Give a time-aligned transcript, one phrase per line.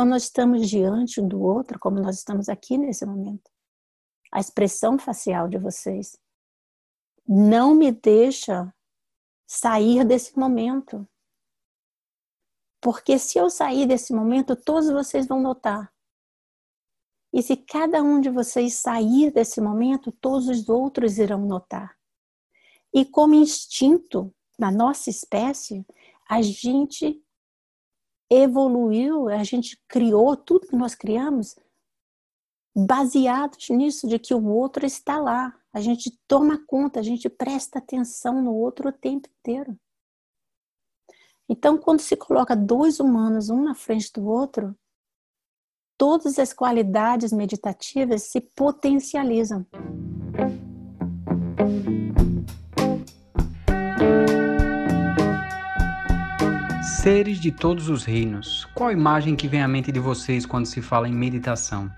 [0.00, 3.50] quando nós estamos diante do outro, como nós estamos aqui nesse momento.
[4.32, 6.18] A expressão facial de vocês
[7.28, 8.74] não me deixa
[9.46, 11.06] sair desse momento.
[12.80, 15.92] Porque se eu sair desse momento, todos vocês vão notar.
[17.30, 21.94] E se cada um de vocês sair desse momento, todos os outros irão notar.
[22.90, 25.84] E como instinto, na nossa espécie,
[26.26, 27.22] a gente
[28.30, 31.56] evoluiu, a gente criou tudo que nós criamos
[32.74, 35.54] baseados nisso, de que o outro está lá.
[35.72, 39.76] A gente toma conta, a gente presta atenção no outro o tempo inteiro.
[41.48, 44.76] Então, quando se coloca dois humanos um na frente do outro,
[45.98, 49.66] todas as qualidades meditativas se potencializam.
[57.02, 60.66] Seres de todos os reinos, qual a imagem que vem à mente de vocês quando
[60.66, 61.90] se fala em meditação?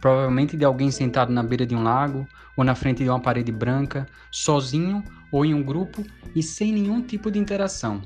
[0.00, 2.24] Provavelmente de alguém sentado na beira de um lago
[2.56, 6.04] ou na frente de uma parede branca, sozinho ou em um grupo
[6.36, 8.00] e sem nenhum tipo de interação.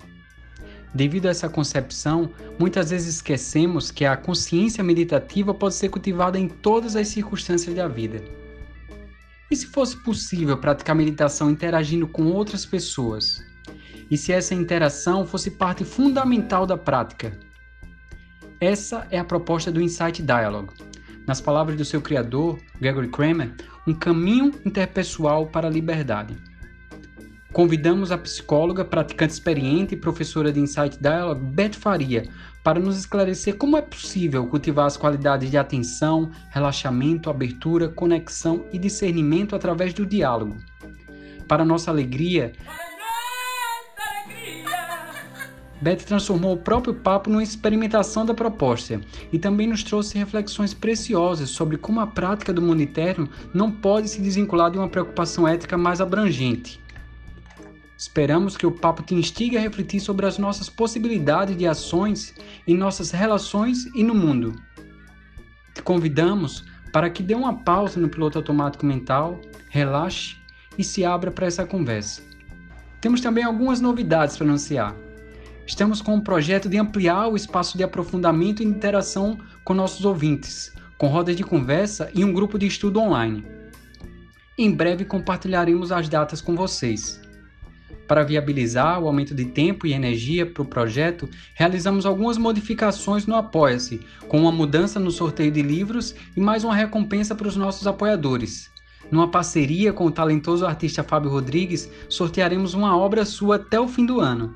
[0.94, 6.48] Devido a essa concepção, muitas vezes esquecemos que a consciência meditativa pode ser cultivada em
[6.48, 8.24] todas as circunstâncias da vida.
[9.50, 13.51] E se fosse possível praticar meditação interagindo com outras pessoas?
[14.12, 17.32] E se essa interação fosse parte fundamental da prática?
[18.60, 20.74] Essa é a proposta do Insight Dialogue.
[21.26, 23.54] Nas palavras do seu criador, Gregory Kramer,
[23.88, 26.36] um caminho interpessoal para a liberdade.
[27.54, 32.28] Convidamos a psicóloga, praticante experiente e professora de Insight Dialogue, Beth Faria,
[32.62, 38.78] para nos esclarecer como é possível cultivar as qualidades de atenção, relaxamento, abertura, conexão e
[38.78, 40.58] discernimento através do diálogo.
[41.48, 42.52] Para nossa alegria,
[45.82, 49.00] Beth transformou o próprio papo numa experimentação da proposta
[49.32, 54.08] e também nos trouxe reflexões preciosas sobre como a prática do mundo interno não pode
[54.08, 56.80] se desvincular de uma preocupação ética mais abrangente.
[57.98, 62.32] Esperamos que o papo te instigue a refletir sobre as nossas possibilidades de ações
[62.64, 64.54] em nossas relações e no mundo.
[65.74, 70.36] Te convidamos para que dê uma pausa no piloto automático mental, relaxe
[70.78, 72.22] e se abra para essa conversa.
[73.00, 74.94] Temos também algumas novidades para anunciar.
[75.72, 80.70] Estamos com um projeto de ampliar o espaço de aprofundamento e interação com nossos ouvintes,
[80.98, 83.42] com rodas de conversa e um grupo de estudo online.
[84.58, 87.18] Em breve compartilharemos as datas com vocês.
[88.06, 93.34] Para viabilizar o aumento de tempo e energia para o projeto, realizamos algumas modificações no
[93.34, 97.86] Apoia-se, com uma mudança no sorteio de livros e mais uma recompensa para os nossos
[97.86, 98.70] apoiadores.
[99.10, 104.04] Numa parceria com o talentoso artista Fábio Rodrigues, sortearemos uma obra sua até o fim
[104.04, 104.54] do ano.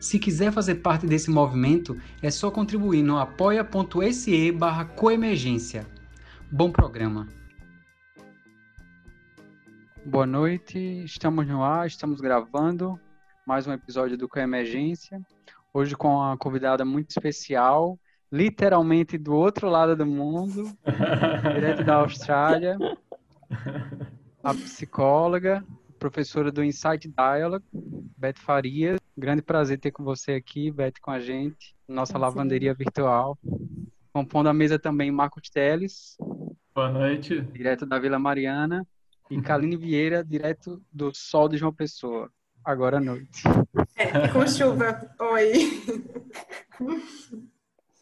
[0.00, 5.84] Se quiser fazer parte desse movimento, é só contribuir no apoia.se barra coemergência.
[6.50, 7.26] Bom programa!
[10.04, 12.98] Boa noite, estamos no ar, estamos gravando
[13.44, 15.20] mais um episódio do Coemergência.
[15.74, 17.98] Hoje com uma convidada muito especial,
[18.30, 20.70] literalmente do outro lado do mundo,
[21.54, 22.78] direto da Austrália,
[24.44, 25.64] a psicóloga,
[25.98, 27.64] professora do Insight Dialogue,
[28.16, 28.98] Beth Farias.
[29.16, 33.36] Grande prazer ter com você aqui, Beth, com a gente, nossa lavanderia virtual.
[34.12, 36.16] Compondo a mesa também Marcos Teles.
[36.74, 37.40] Boa noite.
[37.40, 38.86] Direto da Vila Mariana.
[39.30, 42.30] E Kaline Vieira, direto do Sol de João Pessoa,
[42.64, 43.42] agora à noite.
[43.94, 45.14] É, com chuva.
[45.20, 45.52] Oi.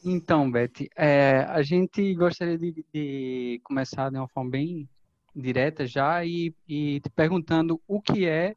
[0.05, 4.89] Então, Beth, é, a gente gostaria de, de, começar de uma forma bem
[5.37, 8.57] direta já e, e te perguntando o que é,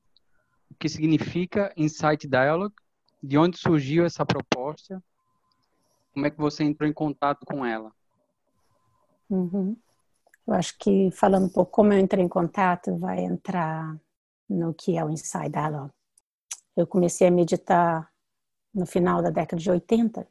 [0.72, 2.75] o que significa Insight Dialogue,
[3.22, 5.03] de onde surgiu essa proposta,
[6.13, 7.91] como é que você entrou em contato com ela?
[9.29, 9.75] Uhum.
[10.47, 13.95] Eu acho que falando um pouco como eu entrei em contato, vai entrar
[14.50, 15.94] no que é o Inside Dialogue.
[16.75, 18.09] Eu comecei a meditar
[18.73, 20.28] no final da década de 80,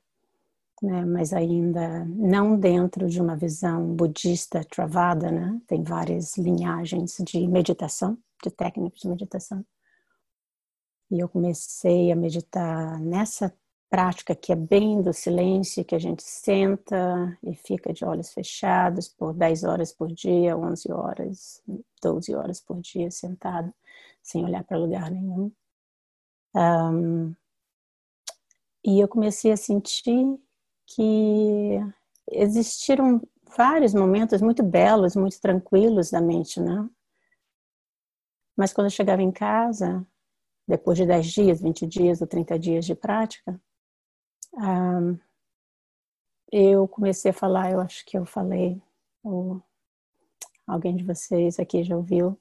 [0.82, 5.60] né, mas ainda não dentro de uma visão budista travada, né?
[5.66, 9.64] Tem várias linhagens de meditação, de técnicas de meditação.
[11.10, 13.52] E eu comecei a meditar nessa
[13.88, 19.08] prática que é bem do silêncio, que a gente senta e fica de olhos fechados
[19.08, 21.62] por 10 horas por dia, 11 horas,
[22.02, 23.72] 12 horas por dia sentado,
[24.22, 25.50] sem olhar para lugar nenhum.
[26.54, 27.34] Um,
[28.84, 30.38] e eu comecei a sentir
[30.94, 31.78] que
[32.30, 33.20] existiram
[33.56, 36.88] vários momentos muito belos, muito tranquilos da mente, né?
[38.56, 40.06] Mas quando eu chegava em casa,
[40.66, 43.60] depois de 10 dias, 20 dias ou 30 dias de prática,
[46.50, 48.82] eu comecei a falar, eu acho que eu falei,
[49.22, 49.62] ou
[50.66, 52.38] alguém de vocês aqui já ouviu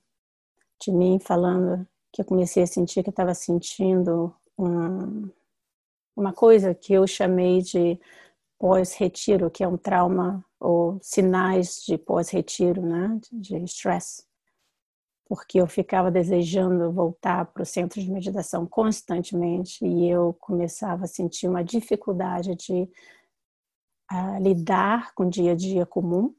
[0.80, 5.30] de mim falando que eu comecei a sentir que eu estava sentindo um,
[6.16, 8.00] uma coisa que eu chamei de
[8.60, 14.26] pós-retiro, que é um trauma ou sinais de pós-retiro, né, de estresse.
[15.26, 21.08] Porque eu ficava desejando voltar para o centro de meditação constantemente e eu começava a
[21.08, 22.90] sentir uma dificuldade de
[24.12, 26.34] uh, lidar com o dia a dia comum,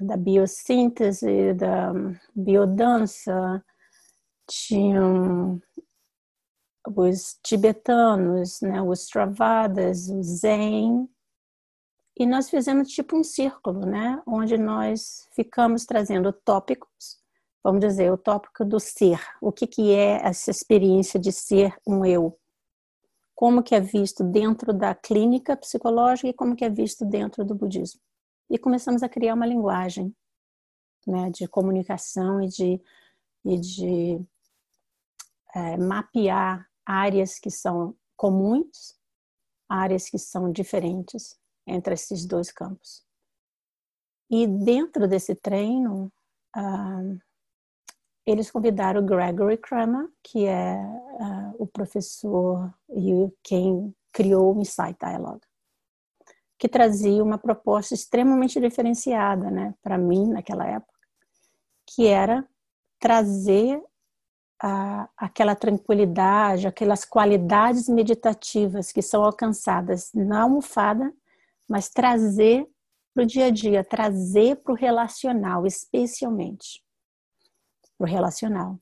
[0.00, 1.92] da biossíntese, da
[2.34, 3.64] biodança,
[4.48, 5.60] tinham
[6.96, 11.08] os tibetanos, né, os travadas, o zen,
[12.16, 17.18] e nós fizemos tipo um círculo, né, onde nós ficamos trazendo tópicos,
[17.62, 22.04] vamos dizer, o tópico do ser, o que, que é essa experiência de ser um
[22.04, 22.38] eu,
[23.34, 27.54] como que é visto dentro da clínica psicológica e como que é visto dentro do
[27.54, 27.98] budismo?
[28.50, 30.14] E começamos a criar uma linguagem
[31.06, 32.82] né, de comunicação e de,
[33.46, 34.26] e de
[35.54, 38.94] é, mapear áreas que são comuns,
[39.66, 41.39] áreas que são diferentes
[41.70, 43.04] entre esses dois campos.
[44.30, 46.12] E dentro desse treino,
[46.56, 47.18] uh,
[48.26, 55.50] eles convidaram Gregory Kramer, que é uh, o professor e quem criou o Insight Dialogue
[56.60, 60.92] que trazia uma proposta extremamente diferenciada, né, para mim naquela época,
[61.86, 62.46] que era
[62.98, 63.82] trazer
[64.62, 71.10] a, aquela tranquilidade, aquelas qualidades meditativas que são alcançadas na almofada,
[71.70, 72.66] mas trazer
[73.14, 76.82] para o dia a dia, trazer para o relacional, especialmente
[77.96, 78.78] para o relacional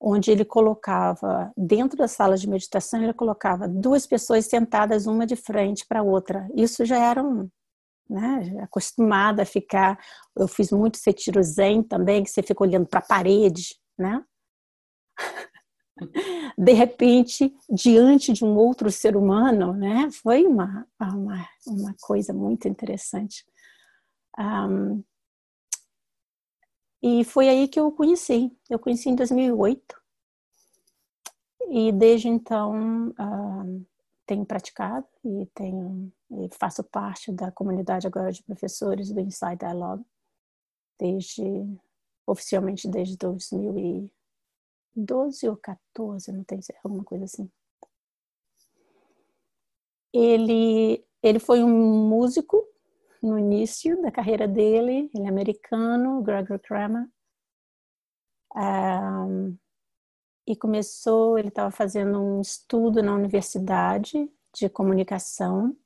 [0.00, 5.36] onde ele colocava, dentro da sala de meditação, ele colocava duas pessoas sentadas uma de
[5.36, 6.48] frente para a outra.
[6.54, 7.48] Isso já era um,
[8.08, 9.98] né, acostumada a ficar.
[10.36, 14.22] Eu fiz muito retiro zen também, que você fica olhando para a parede, né?
[16.58, 20.10] De repente, diante de um outro ser humano, né?
[20.10, 23.44] Foi uma, uma, uma coisa muito interessante.
[24.38, 25.02] Um,
[27.02, 28.50] e foi aí que eu conheci.
[28.68, 29.96] Eu conheci em 2008.
[31.68, 33.86] E desde então uh,
[34.26, 40.04] tenho praticado e tenho e faço parte da comunidade agora de professores do Inside Dialogue
[40.98, 41.42] desde
[42.26, 43.16] oficialmente desde
[44.96, 47.50] 2012 ou 14, não tenho alguma coisa assim.
[50.12, 52.64] Ele ele foi um músico
[53.22, 57.08] no início da carreira dele, ele é americano, Gregory Kramer,
[58.54, 59.56] um,
[60.46, 65.76] e começou, ele estava fazendo um estudo na universidade de comunicação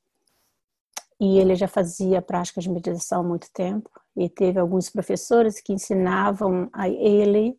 [1.18, 5.72] e ele já fazia prática de meditação há muito tempo e teve alguns professores que
[5.72, 7.58] ensinavam a ele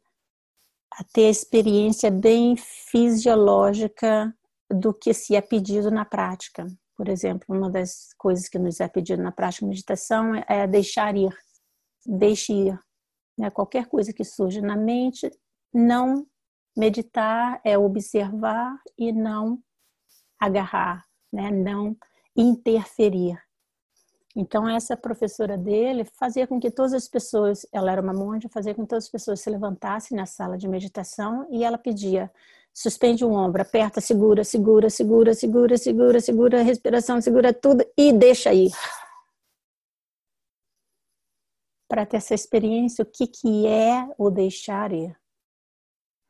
[0.91, 4.35] a ter a experiência bem fisiológica
[4.69, 6.67] do que se é pedido na prática.
[6.95, 11.15] Por exemplo, uma das coisas que nos é pedido na prática de meditação é deixar
[11.15, 11.35] ir,
[12.05, 12.79] deixe ir.
[13.37, 13.49] Né?
[13.49, 15.31] Qualquer coisa que surja na mente,
[15.73, 16.27] não
[16.77, 19.61] meditar é observar e não
[20.39, 21.49] agarrar, né?
[21.49, 21.97] não
[22.35, 23.37] interferir.
[24.35, 28.73] Então, essa professora dele fazia com que todas as pessoas, ela era uma monja, fazia
[28.73, 32.31] com que todas as pessoas se levantassem na sala de meditação e ela pedia:
[32.73, 38.13] suspende o ombro, aperta, segura, segura, segura, segura, segura, segura a respiração, segura tudo e
[38.13, 38.71] deixa ir.
[41.89, 45.13] Para ter essa experiência, o que, que é o deixar ir?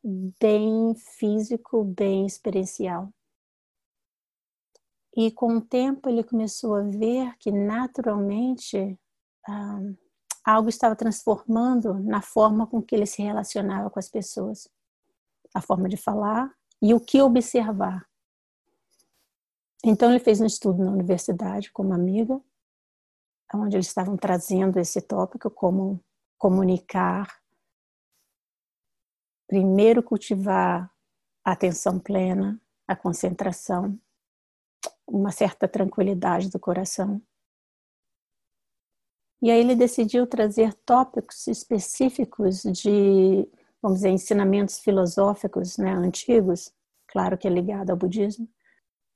[0.04, 3.14] Bem físico, bem experiencial.
[5.16, 8.98] E com o tempo ele começou a ver que naturalmente
[10.44, 14.68] algo estava transformando na forma com que ele se relacionava com as pessoas,
[15.54, 18.08] a forma de falar e o que observar.
[19.84, 22.40] Então ele fez um estudo na universidade com uma amiga,
[23.54, 26.00] onde eles estavam trazendo esse tópico como
[26.38, 27.42] comunicar,
[29.48, 30.90] primeiro cultivar
[31.44, 34.00] a atenção plena, a concentração
[35.12, 37.22] uma certa tranquilidade do coração.
[39.42, 43.48] E aí ele decidiu trazer tópicos específicos de,
[43.82, 46.72] vamos dizer, ensinamentos filosóficos né, antigos,
[47.08, 48.48] claro que é ligado ao budismo.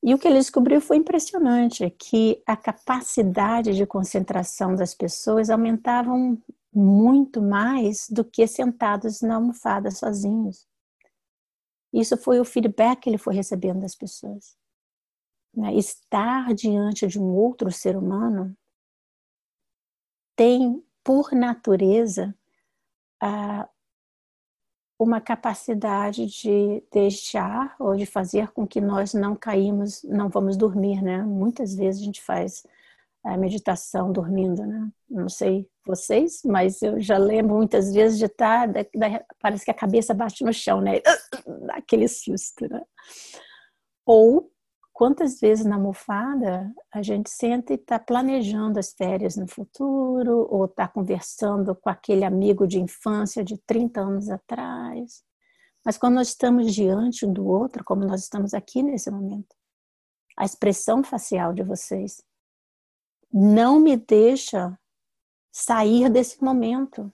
[0.03, 6.37] E o que ele descobriu foi impressionante, que a capacidade de concentração das pessoas aumentavam
[6.73, 10.67] muito mais do que sentados na almofada sozinhos.
[11.93, 14.55] Isso foi o feedback que ele foi recebendo das pessoas
[15.55, 18.55] né, estar diante de um outro ser humano
[20.35, 22.35] tem, por natureza,
[24.99, 31.01] uma capacidade de deixar ou de fazer com que nós não caímos, não vamos dormir,
[31.01, 31.21] né?
[31.23, 32.65] Muitas vezes a gente faz
[33.23, 34.89] a meditação dormindo, né?
[35.09, 39.71] Não sei vocês, mas eu já lembro muitas vezes de estar, da, da, parece que
[39.71, 41.01] a cabeça bate no chão, né?
[41.71, 42.81] Aquele susto, né?
[44.05, 44.51] Ou
[44.95, 50.63] Quantas vezes na almofada a gente senta e está planejando as férias no futuro, ou
[50.63, 55.21] está conversando com aquele amigo de infância de 30 anos atrás.
[55.83, 59.53] Mas quando nós estamos diante um do outro, como nós estamos aqui nesse momento,
[60.37, 62.23] a expressão facial de vocês
[63.29, 64.79] não me deixa
[65.51, 67.13] sair desse momento.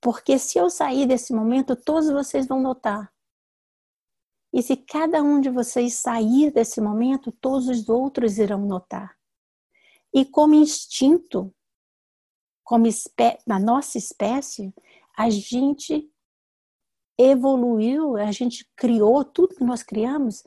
[0.00, 3.12] Porque se eu sair desse momento, todos vocês vão notar
[4.52, 9.16] e se cada um de vocês sair desse momento, todos os outros irão notar.
[10.12, 11.54] E como instinto,
[12.64, 12.86] como
[13.46, 14.74] na nossa espécie,
[15.16, 16.10] a gente
[17.16, 20.42] evoluiu, a gente criou tudo que nós criamos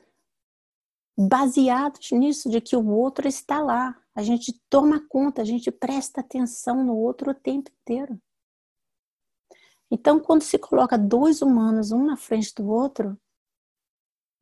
[1.16, 3.96] baseados nisso, de que o outro está lá.
[4.14, 8.20] A gente toma conta, a gente presta atenção no outro o tempo inteiro.
[9.90, 13.18] Então, quando se coloca dois humanos um na frente do outro,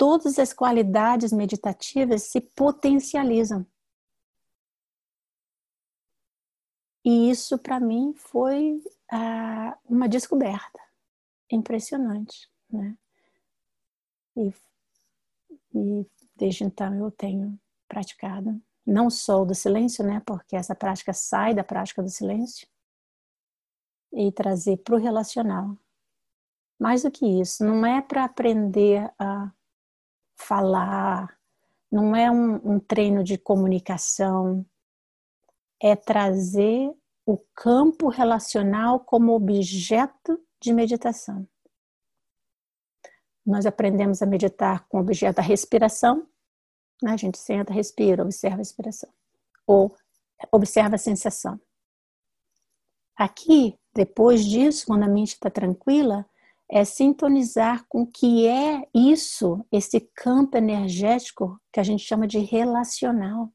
[0.03, 3.65] todas as qualidades meditativas se potencializam.
[7.05, 8.83] E isso para mim foi
[9.13, 10.81] ah, uma descoberta
[11.49, 12.99] impressionante, né?
[14.37, 14.53] E,
[15.73, 17.57] e desde então eu tenho
[17.87, 20.21] praticado não só o do silêncio, né?
[20.27, 22.67] Porque essa prática sai da prática do silêncio
[24.13, 25.79] e trazer para o relacional.
[26.77, 29.53] Mais do que isso, não é para aprender a
[30.43, 31.39] falar,
[31.91, 34.65] não é um, um treino de comunicação,
[35.81, 36.93] é trazer
[37.27, 41.47] o campo relacional como objeto de meditação.
[43.45, 46.27] Nós aprendemos a meditar com o objeto da respiração,
[47.03, 47.13] né?
[47.13, 49.11] a gente senta, respira, observa a respiração,
[49.67, 49.97] ou
[50.53, 51.61] observa a sensação.
[53.17, 56.25] Aqui, depois disso, quando a mente está tranquila,
[56.75, 62.39] é sintonizar com o que é isso, esse campo energético que a gente chama de
[62.39, 63.53] relacional.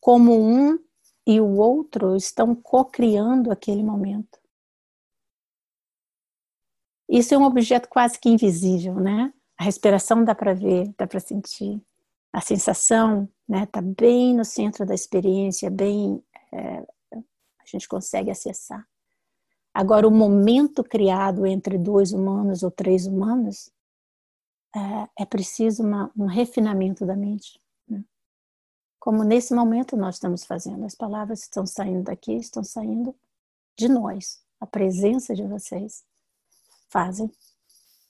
[0.00, 0.82] Como um
[1.26, 4.40] e o outro estão co-criando aquele momento.
[7.06, 9.30] Isso é um objeto quase que invisível, né?
[9.58, 11.82] A respiração dá para ver, dá para sentir.
[12.32, 16.78] A sensação né, tá bem no centro da experiência, bem é,
[17.12, 18.88] a gente consegue acessar.
[19.74, 23.72] Agora, o momento criado entre dois humanos ou três humanos
[24.74, 27.60] é, é preciso uma, um refinamento da mente.
[27.88, 28.04] Né?
[29.02, 30.84] como nesse momento nós estamos fazendo.
[30.84, 33.12] As palavras estão saindo daqui, estão saindo
[33.76, 34.40] de nós.
[34.60, 36.04] A presença de vocês
[36.88, 37.28] fazem,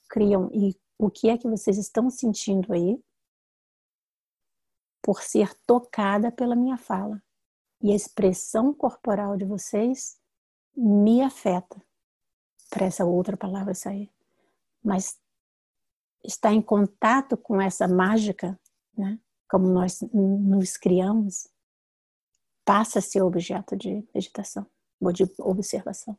[0.07, 0.51] criam.
[0.53, 3.03] E o que é que vocês estão sentindo aí
[5.01, 7.23] por ser tocada pela minha fala?
[7.81, 10.21] E a expressão corporal de vocês
[10.77, 11.81] me afeta
[12.71, 14.11] para essa outra palavra sair.
[14.83, 15.19] Mas
[16.25, 18.59] está em contato com essa mágica,
[18.97, 19.19] né?
[19.49, 21.49] como nós nos criamos,
[22.65, 24.67] passa a ser objeto de meditação
[25.01, 26.17] ou de observação.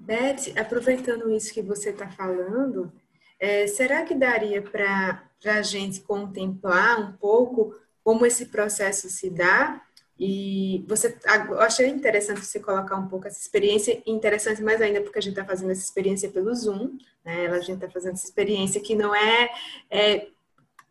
[0.00, 2.92] Beth, aproveitando isso que você está falando,
[3.38, 7.74] é, será que daria para a gente contemplar um pouco
[8.04, 9.82] como esse processo se dá?
[10.18, 11.16] E você,
[11.48, 15.38] eu achei interessante você colocar um pouco essa experiência, interessante mais ainda porque a gente
[15.38, 17.46] está fazendo essa experiência pelo Zoom, né?
[17.46, 19.48] A gente está fazendo essa experiência que não é,
[19.88, 20.26] é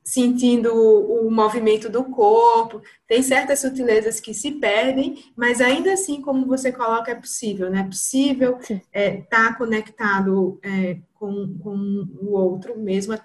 [0.02, 6.46] sentindo o, movimento do corpo, tem certas sutilezas que se perdem, mas ainda assim, como
[6.46, 7.82] você coloca, é possível, né?
[7.82, 13.20] É possível estar é, tá conectado é, com, com o outro, mesmo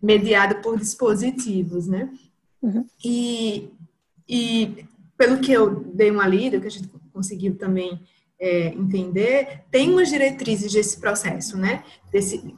[0.00, 2.08] mediado por dispositivos, né?
[2.62, 2.86] Uhum.
[3.04, 3.68] E,
[4.28, 8.02] e pelo que eu dei uma lida, que a gente conseguiu também
[8.38, 11.82] é, entender, tem umas diretrizes desse processo, né?
[12.10, 12.54] Desse,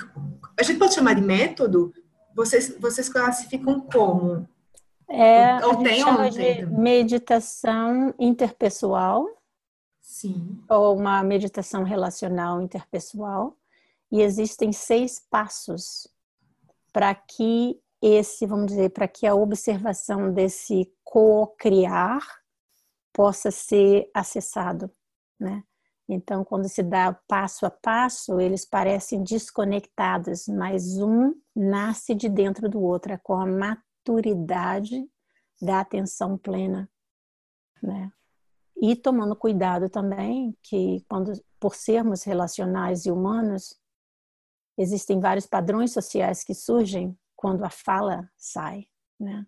[0.58, 1.92] a gente pode chamar de método,
[2.34, 4.48] vocês, vocês classificam como?
[5.08, 9.26] É, ou, ou tem chama de meditação interpessoal.
[10.00, 10.58] Sim.
[10.68, 13.56] Ou uma meditação relacional interpessoal.
[14.10, 16.08] E existem seis passos
[16.92, 22.20] para que esse, vamos dizer, para que a observação desse co-criar
[23.18, 24.88] possa ser acessado,
[25.40, 25.64] né?
[26.08, 32.68] Então, quando se dá passo a passo, eles parecem desconectados, mas um nasce de dentro
[32.68, 35.04] do outro, é com a maturidade
[35.60, 36.88] da atenção plena,
[37.82, 38.12] né?
[38.80, 43.76] E tomando cuidado também que quando por sermos relacionais e humanos,
[44.78, 48.86] existem vários padrões sociais que surgem quando a fala sai,
[49.18, 49.44] né?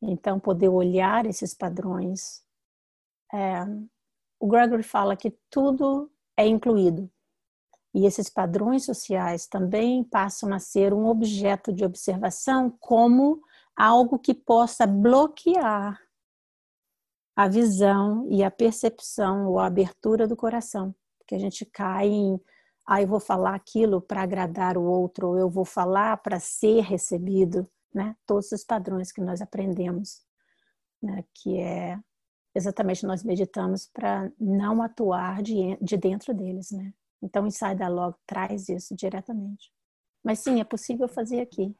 [0.00, 2.45] Então, poder olhar esses padrões
[3.32, 3.64] é,
[4.38, 7.10] o Gregory fala que tudo é incluído.
[7.94, 13.40] E esses padrões sociais também passam a ser um objeto de observação como
[13.74, 15.98] algo que possa bloquear
[17.34, 20.94] a visão e a percepção ou a abertura do coração.
[21.18, 22.40] Porque a gente cai em,
[22.86, 26.82] ah, eu vou falar aquilo para agradar o outro, ou eu vou falar para ser
[26.82, 28.14] recebido, né?
[28.26, 30.22] Todos os padrões que nós aprendemos,
[31.02, 31.24] né?
[31.34, 31.98] que é
[32.56, 36.92] exatamente nós meditamos para não atuar de, de dentro deles, né?
[37.22, 39.70] Então o Inside Dialogue traz isso diretamente.
[40.24, 41.74] Mas sim, é possível fazer aqui.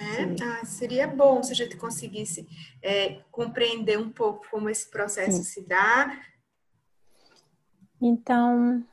[0.00, 2.48] É, ah, seria bom se a gente conseguisse
[2.82, 5.44] é, compreender um pouco como esse processo sim.
[5.44, 6.20] se dá.
[8.00, 8.84] Então,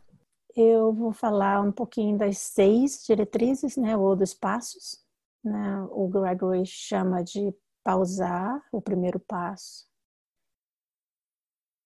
[0.56, 5.04] eu vou falar um pouquinho das seis diretrizes, né, ou dos passos.
[5.44, 5.88] Né?
[5.90, 9.89] O Gregory chama de pausar, o primeiro passo.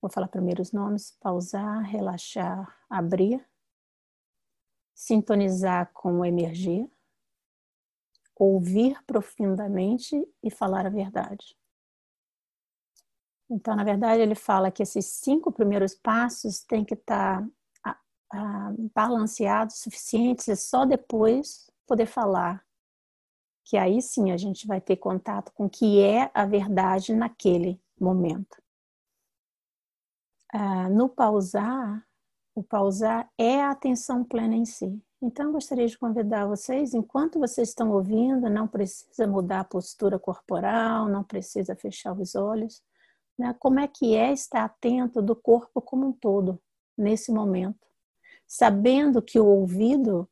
[0.03, 3.41] Vou falar primeiro os nomes: pausar, relaxar, abrir,
[4.93, 6.91] sintonizar com energia,
[8.35, 11.57] ouvir profundamente e falar a verdade.
[13.49, 17.47] Então, na verdade, ele fala que esses cinco primeiros passos têm que estar
[17.85, 22.65] ah, balanceados, suficientes, e só depois poder falar.
[23.63, 27.81] Que aí sim a gente vai ter contato com o que é a verdade naquele
[27.97, 28.62] momento.
[30.55, 32.05] Ah, no pausar,
[32.53, 35.01] o pausar é a atenção plena em si.
[35.19, 41.09] Então, gostaria de convidar vocês, enquanto vocês estão ouvindo, não precisa mudar a postura corporal,
[41.09, 42.83] não precisa fechar os olhos.
[43.35, 43.55] Né?
[43.57, 46.61] Como é que é estar atento do corpo como um todo,
[46.95, 47.87] nesse momento?
[48.45, 50.29] Sabendo que o ouvido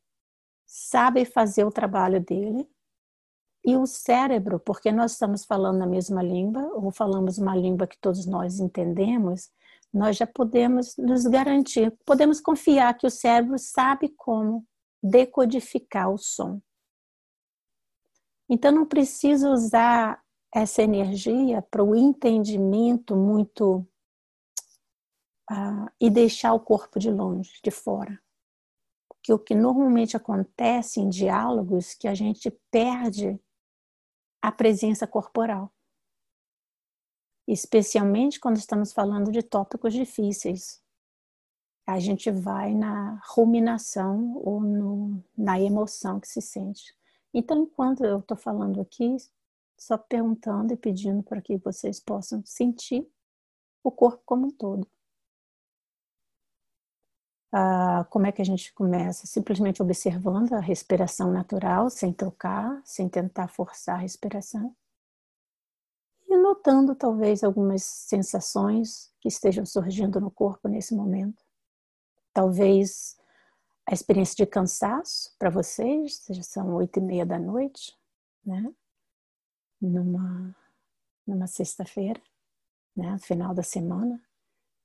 [0.64, 2.70] sabe fazer o trabalho dele,
[3.64, 7.98] e o cérebro, porque nós estamos falando a mesma língua, ou falamos uma língua que
[7.98, 9.50] todos nós entendemos,
[9.92, 14.66] nós já podemos nos garantir, podemos confiar que o cérebro sabe como
[15.02, 16.60] decodificar o som.
[18.48, 20.22] Então não precisa usar
[20.54, 23.86] essa energia para o entendimento muito
[25.50, 28.20] uh, e deixar o corpo de longe, de fora.
[29.08, 33.38] Porque o que normalmente acontece em diálogos é que a gente perde
[34.42, 35.72] a presença corporal
[37.46, 40.82] especialmente quando estamos falando de tópicos difíceis.
[41.86, 46.94] A gente vai na ruminação ou no, na emoção que se sente.
[47.34, 49.16] Então, enquanto eu estou falando aqui,
[49.76, 53.06] só perguntando e pedindo para que vocês possam sentir
[53.82, 54.86] o corpo como um todo.
[57.50, 59.26] Ah, como é que a gente começa?
[59.26, 64.74] Simplesmente observando a respiração natural, sem trocar, sem tentar forçar a respiração.
[66.64, 71.42] Notando talvez algumas sensações que estejam surgindo no corpo nesse momento.
[72.32, 73.16] Talvez
[73.84, 77.98] a experiência de cansaço para vocês, seja são oito e meia da noite,
[78.46, 78.72] né?
[79.80, 80.54] Numa,
[81.26, 82.22] numa sexta-feira,
[82.96, 83.18] né?
[83.18, 84.22] Final da semana.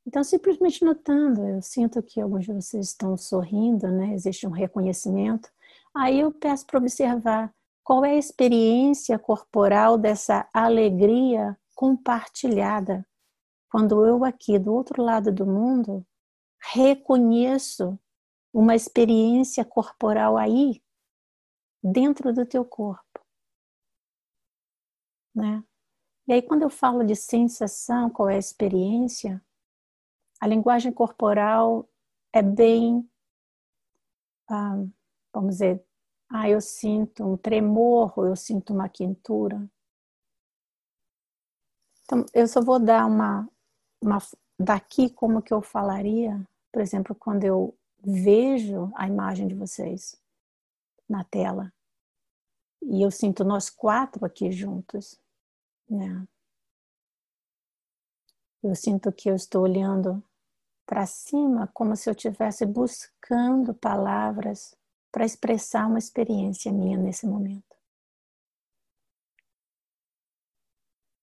[0.04, 4.16] Então, simplesmente notando, eu sinto que alguns de vocês estão sorrindo, né?
[4.16, 5.48] Existe um reconhecimento.
[5.96, 13.08] Aí eu peço para observar qual é a experiência corporal dessa alegria compartilhada.
[13.70, 16.04] Quando eu aqui do outro lado do mundo
[16.74, 18.00] reconheço
[18.52, 20.82] uma experiência corporal aí,
[21.84, 23.24] dentro do teu corpo.
[25.36, 25.64] Né?
[26.28, 29.40] E aí, quando eu falo de sensação, qual é a experiência,
[30.42, 31.88] a linguagem corporal
[32.34, 33.08] é bem,
[34.50, 34.84] ah,
[35.32, 35.86] vamos dizer,
[36.28, 39.70] ah, eu sinto um tremor, eu sinto uma quentura.
[42.08, 43.46] Então, eu só vou dar uma,
[44.02, 44.18] uma
[44.58, 46.42] daqui como que eu falaria,
[46.72, 50.18] por exemplo, quando eu vejo a imagem de vocês
[51.10, 51.74] na tela.
[52.82, 55.20] E eu sinto nós quatro aqui juntos,
[55.90, 56.26] né?
[58.64, 60.24] Eu sinto que eu estou olhando
[60.86, 64.74] para cima como se eu estivesse buscando palavras
[65.12, 67.67] para expressar uma experiência minha nesse momento.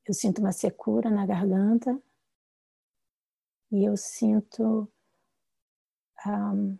[0.06, 2.00] Eu sinto uma secura na garganta
[3.72, 4.88] e eu sinto
[6.26, 6.78] um,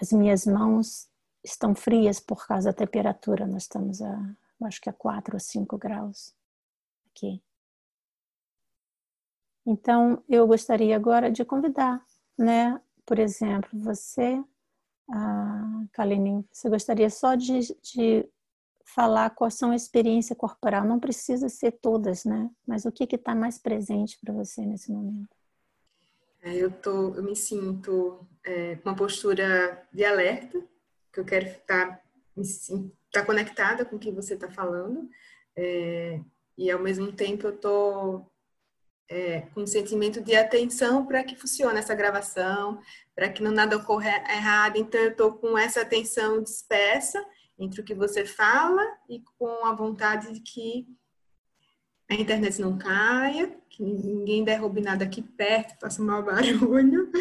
[0.00, 1.08] as minhas mãos
[1.44, 3.46] estão frias por causa da temperatura.
[3.46, 6.34] Nós estamos a, acho que a 4 ou 5 graus
[7.10, 7.42] aqui.
[9.66, 12.04] Então, eu gostaria agora de convidar,
[12.36, 12.80] né?
[13.04, 14.42] Por exemplo, você,
[15.10, 18.28] a Kalinin, você gostaria só de, de
[18.84, 20.84] falar quais são a experiência corporal.
[20.84, 22.50] Não precisa ser todas, né?
[22.66, 25.36] Mas o que está mais presente para você nesse momento?
[26.42, 30.62] É, eu, tô, eu me sinto é, com uma postura de alerta,
[31.12, 32.02] que eu quero estar
[33.12, 35.08] tá conectada com o que você está falando,
[35.54, 36.20] é,
[36.56, 38.30] e ao mesmo tempo eu estou
[39.10, 42.80] é, com um sentimento de atenção para que funcione essa gravação,
[43.14, 44.76] para que não nada ocorra errado.
[44.76, 47.22] Então, eu estou com essa atenção dispersa
[47.60, 50.88] entre o que você fala e com a vontade de que
[52.08, 57.12] a internet não caia, que ninguém derrube nada aqui perto, faça mau barulho.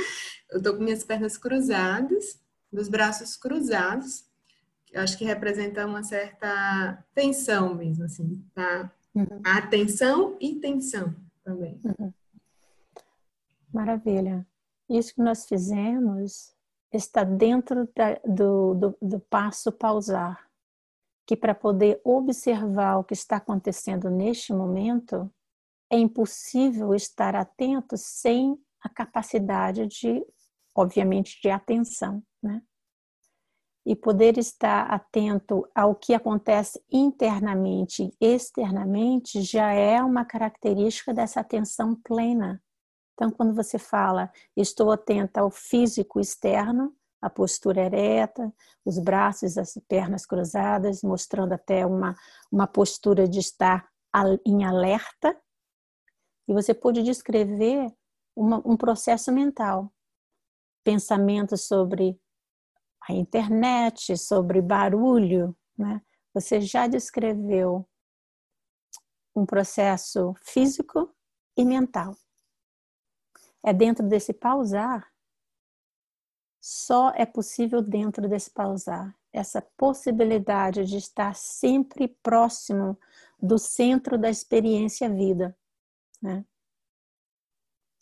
[0.49, 4.25] Eu estou com minhas pernas cruzadas, meus braços cruzados.
[4.91, 8.91] Eu acho que representa uma certa tensão mesmo, assim, tá?
[9.13, 9.41] Uhum.
[9.43, 11.80] Atenção e tensão também.
[11.84, 12.12] Uhum.
[13.71, 14.47] Maravilha.
[14.89, 16.56] Isso que nós fizemos
[16.91, 20.49] está dentro da, do, do, do passo pausar
[21.30, 25.32] que para poder observar o que está acontecendo neste momento,
[25.88, 30.25] é impossível estar atento sem a capacidade de,
[30.75, 32.63] obviamente, de atenção, né?
[33.86, 41.41] E poder estar atento ao que acontece internamente e externamente já é uma característica dessa
[41.41, 42.60] atenção plena.
[43.19, 48.49] Então, quando você fala, estou atenta ao físico externo, a postura ereta,
[48.86, 52.15] os braços, as pernas cruzadas, mostrando até uma,
[52.49, 53.89] uma postura de estar
[54.45, 55.38] em alerta.
[56.47, 57.93] E você pode descrever
[58.34, 59.91] uma, um processo mental,
[60.82, 62.17] pensamentos sobre
[63.01, 66.01] a internet, sobre barulho, né?
[66.34, 67.86] Você já descreveu
[69.36, 71.13] um processo físico
[71.58, 72.15] e mental.
[73.63, 75.09] É dentro desse pausar
[76.59, 79.15] só é possível dentro desse pausar.
[79.31, 82.97] Essa possibilidade de estar sempre próximo
[83.41, 85.55] do centro da experiência vida.
[86.21, 86.43] Né?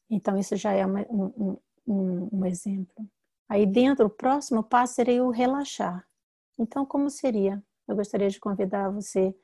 [0.10, 3.08] Então, isso já é um, um, um exemplo.
[3.50, 6.08] Aí, dentro, o próximo passo seria o relaxar.
[6.58, 7.64] Então, como seria?
[7.88, 9.36] Eu gostaria de convidar você,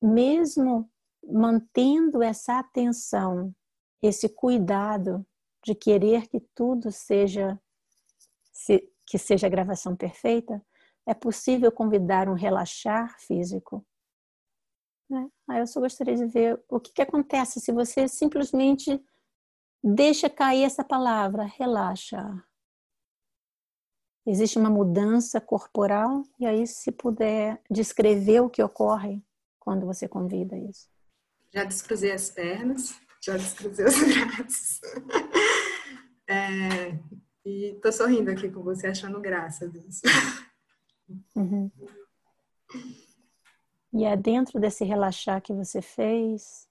[0.00, 0.88] mesmo
[1.26, 3.54] mantendo essa atenção,
[4.02, 5.26] esse cuidado
[5.64, 7.58] de querer que tudo seja
[8.52, 10.64] se, que seja a gravação perfeita,
[11.06, 13.84] é possível convidar um relaxar físico.
[15.08, 15.28] Né?
[15.48, 19.02] Aí eu só gostaria de ver o que, que acontece se você simplesmente
[19.82, 22.42] deixa cair essa palavra, relaxa.
[24.26, 29.22] Existe uma mudança corporal, e aí, se puder descrever o que ocorre
[29.60, 30.88] quando você convida isso?
[31.52, 34.80] Já descruzei as pernas, já descruzei os braços.
[36.28, 36.98] É,
[37.44, 40.02] e tô sorrindo aqui com você, achando graça disso.
[41.36, 41.70] Uhum.
[43.92, 46.68] E é dentro desse relaxar que você fez,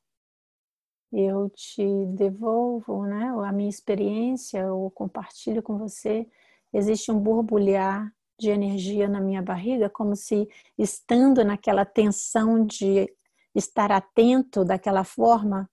[1.11, 3.31] eu te devolvo, né?
[3.45, 6.27] A minha experiência, eu compartilho com você.
[6.73, 13.07] Existe um borbulhar de energia na minha barriga, como se estando naquela tensão de
[13.55, 15.69] estar atento daquela forma,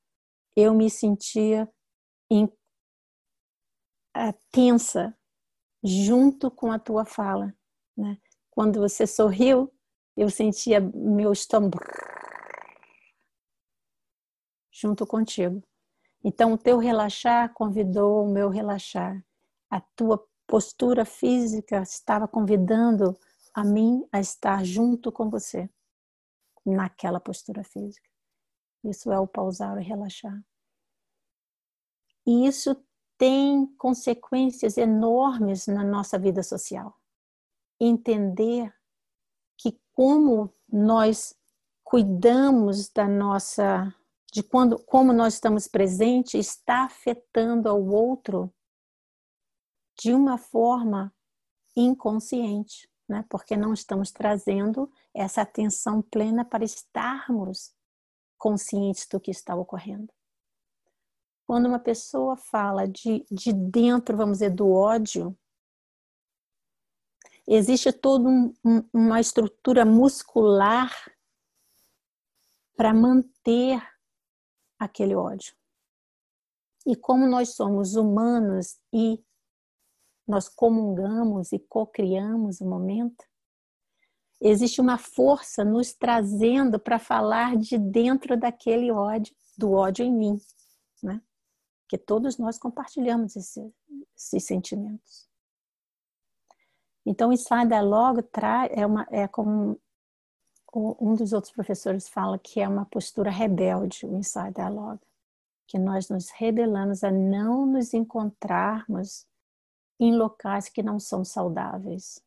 [0.55, 1.69] eu me sentia
[2.31, 2.49] em,
[4.51, 5.17] tensa
[5.83, 7.55] junto com a tua fala.
[7.97, 8.19] Né?
[8.51, 9.73] Quando você sorriu,
[10.17, 11.79] eu sentia meu estômago
[14.71, 15.63] junto contigo.
[16.25, 19.25] Então, o teu relaxar convidou o meu relaxar.
[19.71, 23.17] A tua postura física estava convidando
[23.55, 25.69] a mim a estar junto com você
[26.65, 28.09] naquela postura física.
[28.85, 30.43] Isso é o pausar e relaxar.
[32.27, 32.77] E isso
[33.21, 36.99] tem consequências enormes na nossa vida social.
[37.79, 38.75] Entender
[39.59, 41.37] que como nós
[41.85, 43.95] cuidamos da nossa
[44.33, 48.51] de quando, como nós estamos presentes está afetando ao outro
[49.99, 51.15] de uma forma
[51.77, 53.23] inconsciente, né?
[53.29, 57.75] Porque não estamos trazendo essa atenção plena para estarmos
[58.39, 60.11] conscientes do que está ocorrendo.
[61.51, 65.37] Quando uma pessoa fala de, de dentro, vamos dizer, do ódio,
[67.45, 70.95] existe toda um, um, uma estrutura muscular
[72.77, 73.83] para manter
[74.79, 75.53] aquele ódio.
[76.87, 79.21] E como nós somos humanos e
[80.29, 83.25] nós comungamos e co-criamos o momento,
[84.41, 90.41] existe uma força nos trazendo para falar de dentro daquele ódio, do ódio em mim,
[91.03, 91.21] né?
[91.91, 93.75] Que todos nós compartilhamos esse,
[94.17, 95.29] esses sentimentos.
[97.05, 98.25] Então, o Inside Dialogue
[98.71, 99.77] é, uma, é como
[100.73, 105.03] um dos outros professores fala que é uma postura rebelde, o Inside Dialogue,
[105.67, 109.27] que nós nos rebelamos a não nos encontrarmos
[109.99, 112.23] em locais que não são saudáveis.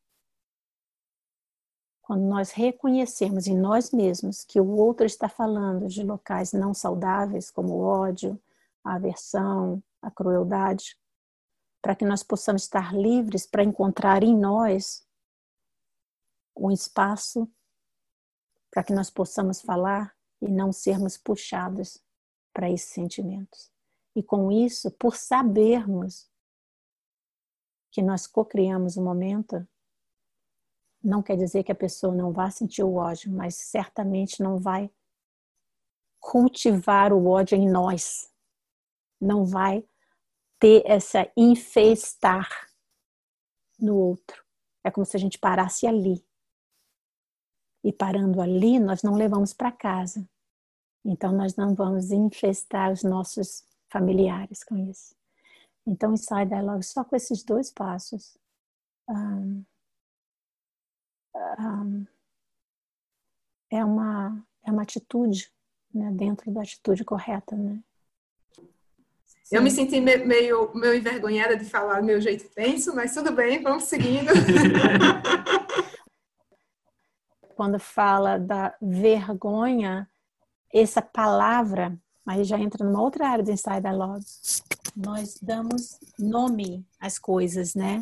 [2.01, 7.49] Quando nós reconhecemos em nós mesmos que o outro está falando de locais não saudáveis,
[7.49, 8.37] como o ódio,
[8.83, 10.97] a aversão, a crueldade,
[11.81, 15.05] para que nós possamos estar livres para encontrar em nós
[16.55, 17.49] um espaço
[18.73, 22.03] para que nós possamos falar e não sermos puxados
[22.51, 23.71] para esses sentimentos.
[24.15, 26.27] E com isso, por sabermos
[27.91, 29.67] que nós co-criamos o momento,
[31.03, 34.89] não quer dizer que a pessoa não vá sentir o ódio, mas certamente não vai
[36.19, 38.32] cultivar o ódio em nós.
[39.23, 39.85] Não vai
[40.59, 42.49] ter essa infestar
[43.79, 44.43] no outro.
[44.83, 46.23] É como se a gente parasse ali
[47.83, 50.27] e parando ali, nós não levamos para casa.
[51.05, 55.13] Então, nós não vamos infestar os nossos familiares com isso.
[55.85, 58.37] Então, Inside Dialogue, só com esses dois passos,
[59.09, 59.65] um,
[61.35, 62.07] um,
[63.69, 65.51] é, uma, é uma atitude,
[65.93, 67.83] né, dentro da atitude correta, né?
[69.53, 70.25] Eu me senti meio,
[70.73, 74.31] meio envergonhada de falar do meu jeito tenso, mas tudo bem, vamos seguindo.
[77.55, 80.09] quando fala da vergonha,
[80.73, 84.25] essa palavra, aí já entra numa outra área do Inside Dialogue,
[84.95, 88.01] nós damos nome às coisas, né?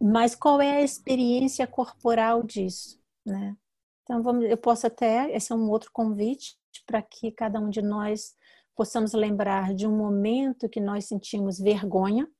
[0.00, 3.56] Mas qual é a experiência corporal disso, né?
[4.04, 6.56] Então, vamos, eu posso até, esse é um outro convite
[6.86, 8.34] para que cada um de nós
[8.78, 12.30] possamos lembrar de um momento que nós sentimos vergonha,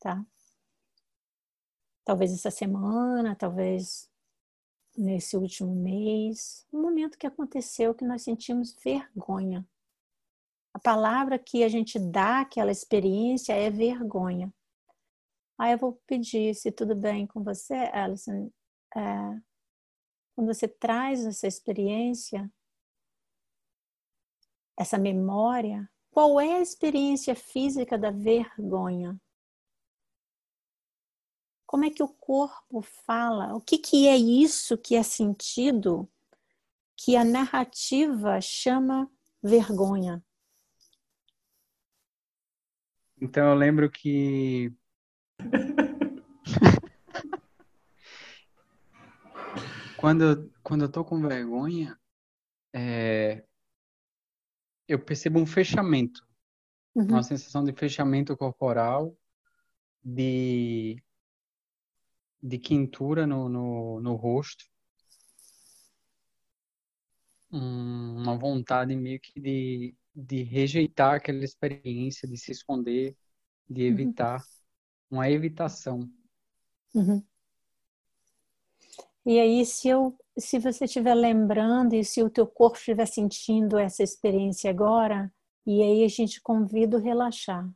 [0.00, 0.26] tá?
[2.04, 4.10] talvez essa semana, talvez
[4.96, 9.64] nesse último mês, um momento que aconteceu que nós sentimos vergonha.
[10.72, 14.52] A palavra que a gente dá àquela experiência é vergonha.
[15.56, 18.50] Aí eu vou pedir, se tudo bem com você, Alison,
[18.96, 19.00] é,
[20.34, 22.50] quando você traz essa experiência,
[24.76, 29.18] essa memória, qual é a experiência física da vergonha?
[31.66, 33.54] Como é que o corpo fala?
[33.54, 36.08] O que, que é isso que é sentido
[36.96, 39.10] que a narrativa chama
[39.42, 40.24] vergonha?
[43.20, 44.72] Então eu lembro que
[49.96, 51.98] quando, quando eu tô com vergonha,
[52.72, 53.44] é,
[54.86, 56.26] eu percebo um fechamento,
[56.94, 57.06] uhum.
[57.06, 59.16] uma sensação de fechamento corporal,
[60.02, 61.02] de,
[62.42, 64.64] de quintura no, no, no rosto,
[67.50, 73.16] uma vontade meio que de, de rejeitar aquela experiência, de se esconder,
[73.68, 73.88] de uhum.
[73.88, 75.18] evitar, uhum.
[75.18, 76.10] uma evitação.
[76.92, 77.24] Uhum.
[79.26, 83.78] E aí, se eu, se você estiver lembrando e se o teu corpo estiver sentindo
[83.78, 85.32] essa experiência agora,
[85.66, 87.66] e aí a gente convida o relaxar.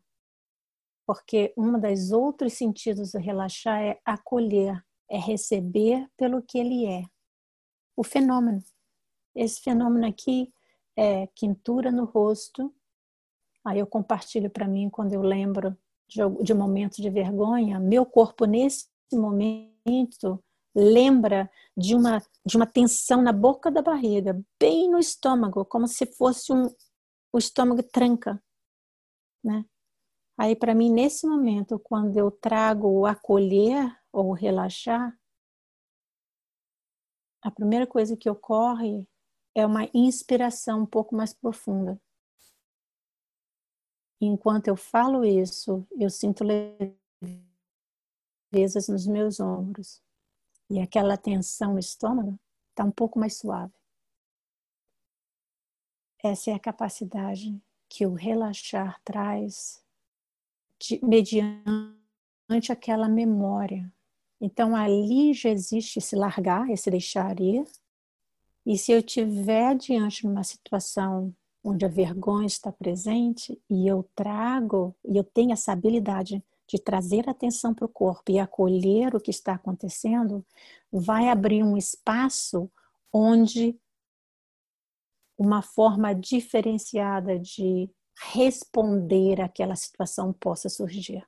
[1.06, 7.04] Porque um dos outros sentidos do relaxar é acolher, é receber pelo que ele é.
[7.96, 8.62] O fenômeno.
[9.34, 10.52] Esse fenômeno aqui
[10.94, 12.74] é quintura no rosto.
[13.64, 15.74] Aí eu compartilho para mim quando eu lembro
[16.06, 17.80] de, de momentos de vergonha.
[17.80, 20.44] Meu corpo, nesse momento,
[20.78, 26.06] lembra de uma, de uma tensão na boca da barriga, bem no estômago, como se
[26.06, 26.66] fosse um,
[27.32, 28.42] o estômago tranca,
[29.44, 29.64] né?
[30.38, 35.18] Aí, para mim, nesse momento, quando eu trago o acolher ou relaxar,
[37.42, 39.08] a primeira coisa que ocorre
[39.54, 42.00] é uma inspiração um pouco mais profunda.
[44.20, 46.44] Enquanto eu falo isso, eu sinto
[48.52, 50.00] levezas nos meus ombros.
[50.70, 52.38] E aquela tensão no estômago
[52.70, 53.72] está um pouco mais suave.
[56.22, 59.82] Essa é a capacidade que o relaxar traz
[60.78, 63.90] de, mediante aquela memória.
[64.40, 67.64] Então ali já existe esse largar, esse deixar ir.
[68.66, 74.08] E se eu tiver diante de uma situação onde a vergonha está presente e eu
[74.14, 79.20] trago, e eu tenho essa habilidade de trazer atenção para o corpo e acolher o
[79.20, 80.44] que está acontecendo,
[80.92, 82.70] vai abrir um espaço
[83.12, 83.78] onde
[85.38, 87.90] uma forma diferenciada de
[88.34, 91.26] responder àquela situação possa surgir.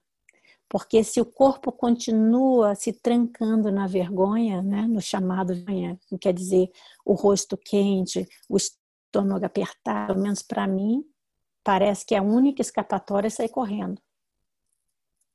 [0.68, 6.70] Porque se o corpo continua se trancando na vergonha, né, no chamado vergonha, quer dizer,
[7.04, 11.04] o rosto quente, o estômago apertado, pelo menos para mim,
[11.64, 14.00] parece que a única escapatória é sair correndo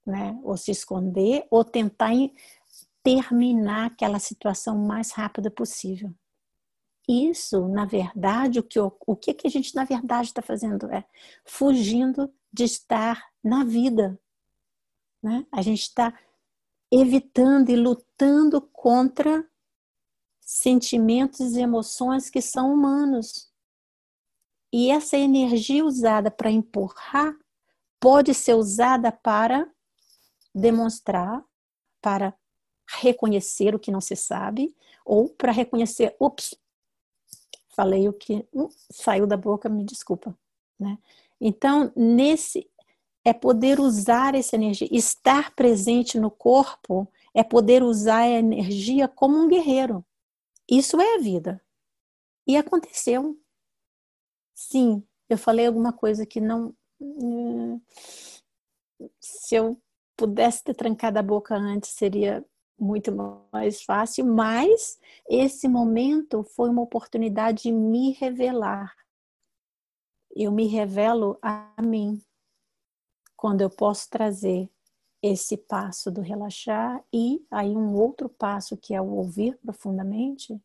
[0.06, 0.40] né?
[0.44, 2.12] Ou se esconder, ou tentar
[3.04, 6.14] terminar aquela situação o mais rápido possível.
[7.08, 11.06] Isso, na verdade, o que, o que, que a gente, na verdade, está fazendo é
[11.46, 14.20] fugindo de estar na vida.
[15.22, 15.46] Né?
[15.52, 16.18] A gente está
[16.92, 19.48] evitando e lutando contra
[20.40, 23.52] sentimentos e emoções que são humanos.
[24.74, 27.36] E essa energia usada para empurrar
[28.00, 29.72] pode ser usada para
[30.56, 31.44] demonstrar,
[32.02, 32.34] para
[32.88, 36.56] reconhecer o que não se sabe, ou para reconhecer, ups,
[37.70, 40.38] falei o que uh, saiu da boca, me desculpa.
[40.80, 40.98] Né?
[41.42, 42.70] Então, nesse
[43.24, 49.38] é poder usar essa energia, estar presente no corpo é poder usar a energia como
[49.38, 50.06] um guerreiro.
[50.70, 51.62] Isso é a vida.
[52.48, 53.38] E aconteceu.
[54.54, 56.74] Sim, eu falei alguma coisa que não.
[57.00, 57.82] Hum,
[59.20, 59.78] se eu
[60.16, 62.46] pudesse ter trancado a boca antes, seria
[62.78, 63.12] muito
[63.52, 65.00] mais fácil, mas
[65.30, 68.94] esse momento foi uma oportunidade de me revelar.
[70.36, 72.22] Eu me revelo a mim
[73.36, 74.70] quando eu posso trazer
[75.22, 80.62] esse passo do relaxar e aí um outro passo que é o ouvir profundamente,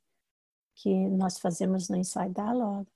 [0.75, 2.91] que nós fazemos no Inside Dialogue,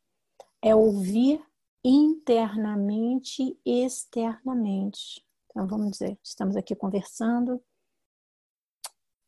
[0.61, 1.43] é ouvir
[1.85, 5.24] internamente e externamente.
[5.55, 7.63] Então, vamos dizer, estamos aqui conversando,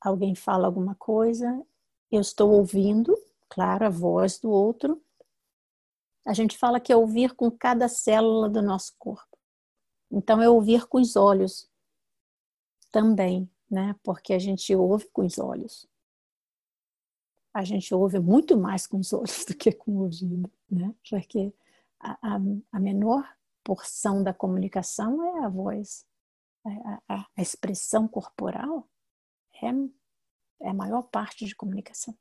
[0.01, 1.65] alguém fala alguma coisa,
[2.11, 3.17] eu estou ouvindo,
[3.49, 5.01] claro, a voz do outro.
[6.27, 9.39] A gente fala que é ouvir com cada célula do nosso corpo.
[10.11, 11.71] Então, é ouvir com os olhos
[12.91, 13.95] também, né?
[14.03, 15.89] Porque a gente ouve com os olhos.
[17.55, 20.93] A gente ouve muito mais com os olhos do que com o ouvido, né?
[21.09, 21.55] Porque
[22.01, 22.41] a, a,
[22.73, 23.25] a menor
[23.63, 26.05] porção da comunicação é a voz
[27.09, 28.89] a, a, expressão corporal
[29.63, 29.67] é,
[30.61, 32.17] é a maior parte de comunicação.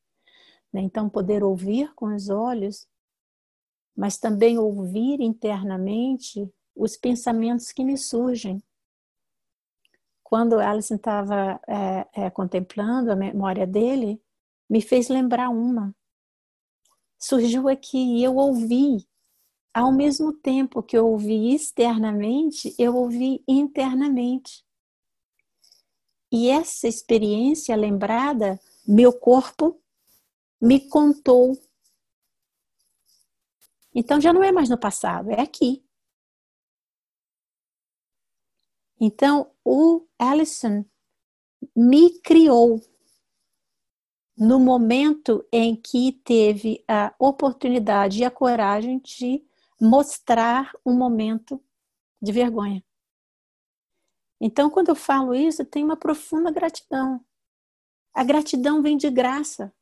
[0.71, 0.81] Né?
[0.81, 2.87] Então, poder ouvir com os olhos,
[3.95, 8.61] mas também ouvir internamente os pensamentos que me surgem.
[10.23, 14.21] Quando Alison estava é, é, contemplando a memória dele,
[14.69, 15.95] me fez lembrar uma.
[17.17, 19.07] Surgiu aqui e eu ouvi
[19.75, 24.65] ao mesmo tempo que eu ouvi externamente, eu ouvi internamente.
[26.31, 28.57] E essa experiência lembrada,
[28.87, 29.77] meu corpo
[30.61, 31.59] me contou.
[33.93, 35.85] Então já não é mais no passado, é aqui.
[38.97, 40.85] Então o Allison
[41.75, 42.81] me criou
[44.37, 49.45] no momento em que teve a oportunidade e a coragem de
[49.79, 51.61] mostrar um momento
[52.21, 52.83] de vergonha.
[54.39, 57.23] Então, quando eu falo isso, tenho uma profunda gratidão.
[58.13, 59.73] A gratidão vem de graça.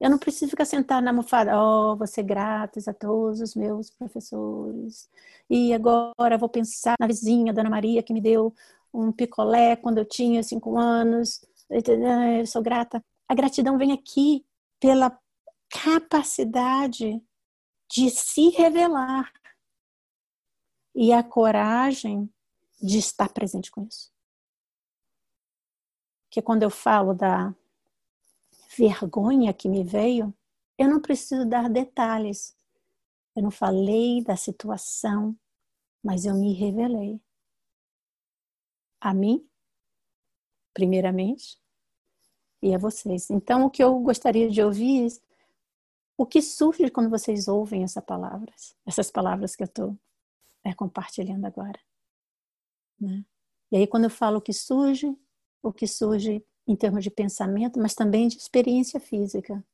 [0.00, 3.90] Eu não preciso ficar sentada na almofada, oh, vou ser gratos a todos os meus
[3.90, 5.10] professores.
[5.48, 8.54] E agora vou pensar na vizinha, Dona Maria, que me deu
[8.92, 11.44] um picolé quando eu tinha cinco anos.
[11.68, 13.04] Eu sou grata.
[13.28, 14.44] A gratidão vem aqui
[14.80, 15.16] pela
[15.68, 17.22] capacidade
[17.90, 19.32] de se revelar
[20.94, 22.32] e a coragem
[22.80, 24.12] de estar presente com isso.
[26.30, 27.54] Que quando eu falo da
[28.76, 30.32] vergonha que me veio,
[30.78, 32.56] eu não preciso dar detalhes.
[33.34, 35.36] Eu não falei da situação,
[36.02, 37.20] mas eu me revelei.
[39.00, 39.48] A mim,
[40.72, 41.58] primeiramente,
[42.62, 43.30] e a vocês.
[43.30, 45.08] Então, o que eu gostaria de ouvir,
[46.20, 49.98] o que surge quando vocês ouvem essas palavras, essas palavras que eu estou
[50.62, 51.80] é, compartilhando agora.
[53.00, 53.24] Né?
[53.72, 55.16] E aí, quando eu falo o que surge,
[55.62, 59.64] o que surge em termos de pensamento, mas também de experiência física.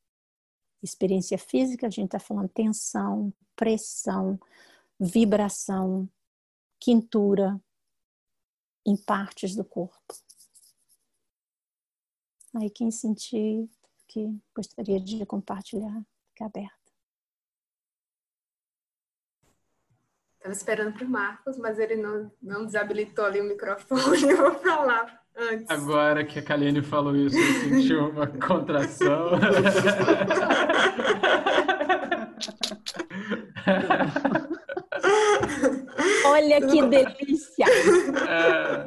[0.81, 4.39] Experiência física, a gente está falando tensão, pressão,
[5.01, 6.09] vibração,
[6.79, 7.61] quintura
[8.87, 10.15] em partes do corpo.
[12.55, 13.69] Aí quem sentir
[14.07, 16.07] que gostaria de compartilhar,
[16.37, 16.77] fica aberto.
[20.37, 24.23] Estava esperando para o Marcos, mas ele não, não desabilitou ali o microfone.
[24.31, 25.67] Eu vou falar antes.
[25.71, 29.31] Agora que a Kaline falou isso, eu senti uma contração.
[36.27, 37.67] Olha que delícia!
[38.29, 38.87] É...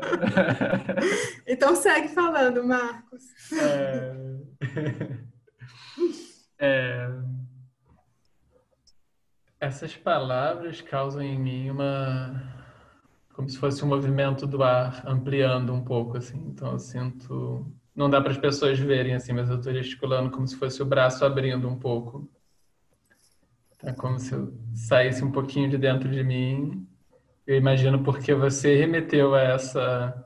[1.53, 3.23] Então segue falando, Marcos.
[3.53, 4.15] É...
[6.59, 7.07] É...
[9.59, 12.41] Essas palavras causam em mim uma.
[13.33, 16.37] como se fosse um movimento do ar ampliando um pouco, assim.
[16.47, 17.65] Então eu sinto.
[17.93, 20.85] Não dá para as pessoas verem, assim, mas eu estou gesticulando como se fosse o
[20.85, 22.29] braço abrindo um pouco.
[23.83, 26.87] É como se eu saísse um pouquinho de dentro de mim.
[27.45, 30.25] Eu imagino porque você remeteu a essa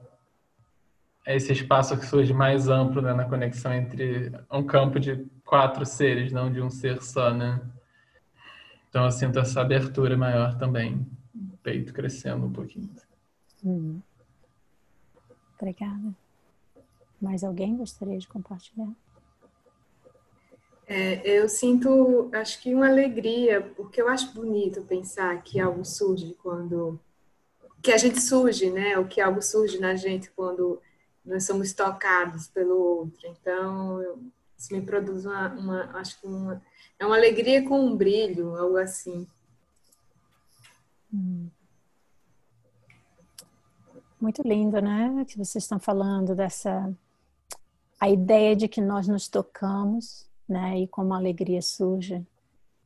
[1.25, 5.85] a esse espaço que surge mais amplo né, na conexão entre um campo de quatro
[5.85, 7.61] seres, não de um ser só, né?
[8.93, 12.91] Então eu sinto essa abertura maior também, o peito crescendo um pouquinho.
[13.65, 13.99] Hum.
[15.59, 16.13] Obrigada.
[17.19, 18.91] Mais alguém gostaria de compartilhar?
[20.85, 26.35] É, eu sinto, acho que uma alegria, porque eu acho bonito pensar que algo surge
[26.43, 26.99] quando.
[27.81, 28.95] que a gente surge, né?
[28.99, 30.79] Ou que algo surge na gente quando
[31.25, 33.27] nós somos tocados pelo outro.
[33.27, 34.21] Então,
[34.55, 36.61] isso me produz uma, uma acho que uma.
[37.03, 39.27] É uma alegria com um brilho, algo assim.
[44.21, 45.25] Muito lindo, né?
[45.27, 46.89] Que vocês estão falando dessa.
[47.99, 50.79] a ideia de que nós nos tocamos né?
[50.79, 52.25] E como a alegria surge.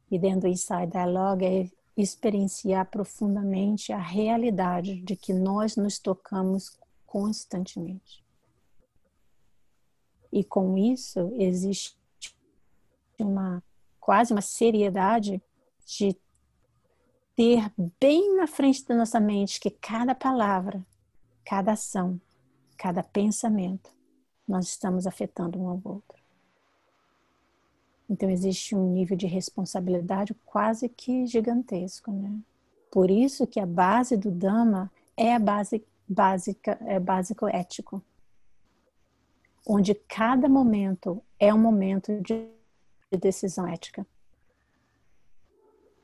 [0.10, 6.76] E dentro do Inside Dialogue é experienciar profundamente a realidade de que nós nos tocamos
[7.06, 8.26] constantemente.
[10.32, 11.96] E com isso existe
[13.20, 13.62] uma
[14.08, 15.44] quase uma seriedade
[15.86, 16.16] de
[17.36, 20.82] ter bem na frente da nossa mente que cada palavra,
[21.44, 22.18] cada ação,
[22.78, 23.94] cada pensamento,
[24.48, 26.18] nós estamos afetando um ao outro.
[28.10, 32.40] Então existe um nível de responsabilidade quase que gigantesco, né?
[32.90, 38.02] Por isso que a base do Dhamma é a base básica, é básico ético,
[39.68, 42.56] onde cada momento é um momento de
[43.16, 44.06] decisão ética.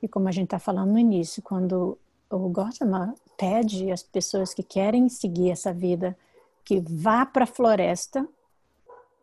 [0.02, 1.98] E como a gente está falando no início, quando
[2.30, 6.18] o Gautama pede às pessoas que querem seguir essa vida
[6.64, 8.28] que vá para a floresta,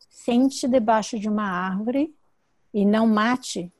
[0.08, 2.14] sente debaixo de uma árvore
[2.72, 3.72] e não mate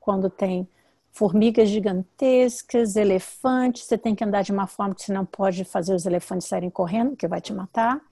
[0.00, 0.68] quando tem
[1.10, 5.94] formigas gigantescas, elefantes, você tem que andar de uma forma que você não pode fazer
[5.94, 8.02] os elefantes saírem correndo, que vai te matar.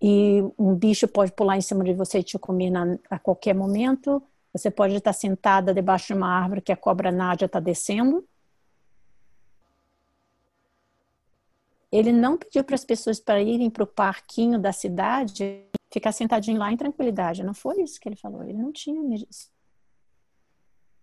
[0.00, 3.54] E um bicho pode pular em cima de você e te comer na, a qualquer
[3.54, 4.22] momento.
[4.52, 8.24] Você pode estar sentada debaixo de uma árvore que a cobra nádia está descendo.
[11.90, 16.58] Ele não pediu para as pessoas para irem para o parquinho da cidade ficar sentadinho
[16.58, 17.42] lá em tranquilidade.
[17.42, 18.44] Não foi isso que ele falou.
[18.44, 19.00] Ele não tinha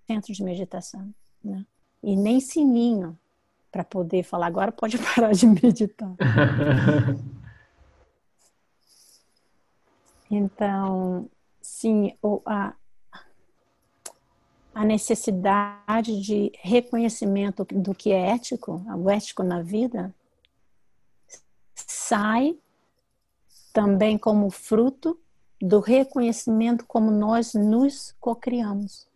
[0.07, 1.65] centro de meditação, né?
[2.03, 3.17] E nem sininho
[3.71, 6.15] para poder falar agora pode parar de meditar.
[10.29, 11.29] então,
[11.61, 12.73] sim, a,
[14.73, 20.13] a necessidade de reconhecimento do que é ético, o ético na vida,
[21.73, 22.57] sai
[23.71, 25.19] também como fruto
[25.61, 29.07] do reconhecimento como nós nos cocriamos.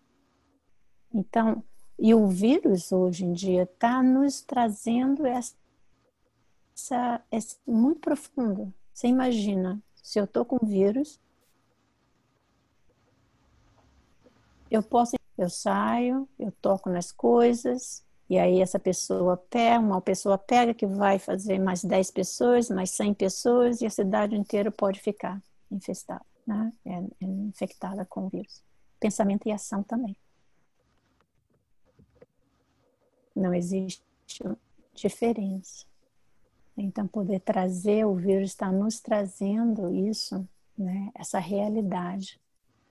[1.14, 1.64] Então,
[1.98, 5.56] e o vírus hoje em dia está nos trazendo essa,
[6.74, 8.74] essa, essa, muito profundo.
[8.94, 11.20] Você imagina, se eu estou com vírus,
[14.70, 20.38] eu posso, eu saio, eu toco nas coisas, e aí essa pessoa pega, uma pessoa
[20.38, 25.00] pega que vai fazer mais 10 pessoas, mais 100 pessoas, e a cidade inteira pode
[25.00, 25.42] ficar
[25.72, 26.72] infestada, né?
[26.86, 28.64] É, é infectada com o vírus.
[29.00, 30.16] Pensamento e ação também.
[33.36, 34.04] Não existe
[34.94, 35.89] diferença.
[36.82, 41.12] Então, poder trazer, o vírus está nos trazendo isso, né?
[41.14, 42.40] essa realidade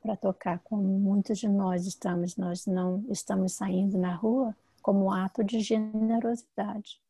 [0.02, 2.36] para tocar como muitos de nós estamos.
[2.36, 7.00] Nós não estamos saindo na rua como ato de generosidade.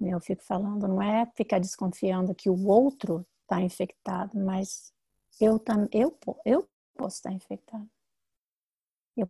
[0.00, 4.92] Eu fico falando, não é ficar desconfiando que o outro está infectado, mas
[5.38, 5.62] eu,
[5.92, 7.88] eu, eu posso estar infectado.
[9.14, 9.28] Eu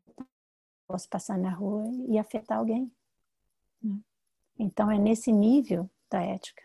[0.86, 2.90] posso passar na rua e afetar alguém.
[3.82, 3.98] Né?
[4.58, 6.62] Então é nesse nível da ética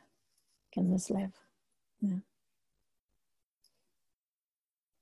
[0.70, 1.34] que nos leva.
[2.02, 2.22] Né?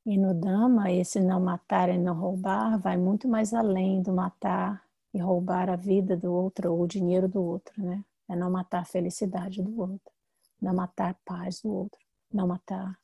[0.05, 4.85] E no Dhamma, esse não matar e não roubar vai muito mais além do matar
[5.11, 8.05] e roubar a vida do outro ou o dinheiro do outro, né?
[8.29, 10.13] É não matar a felicidade do outro,
[10.61, 11.99] não matar a paz do outro,
[12.31, 12.99] não matar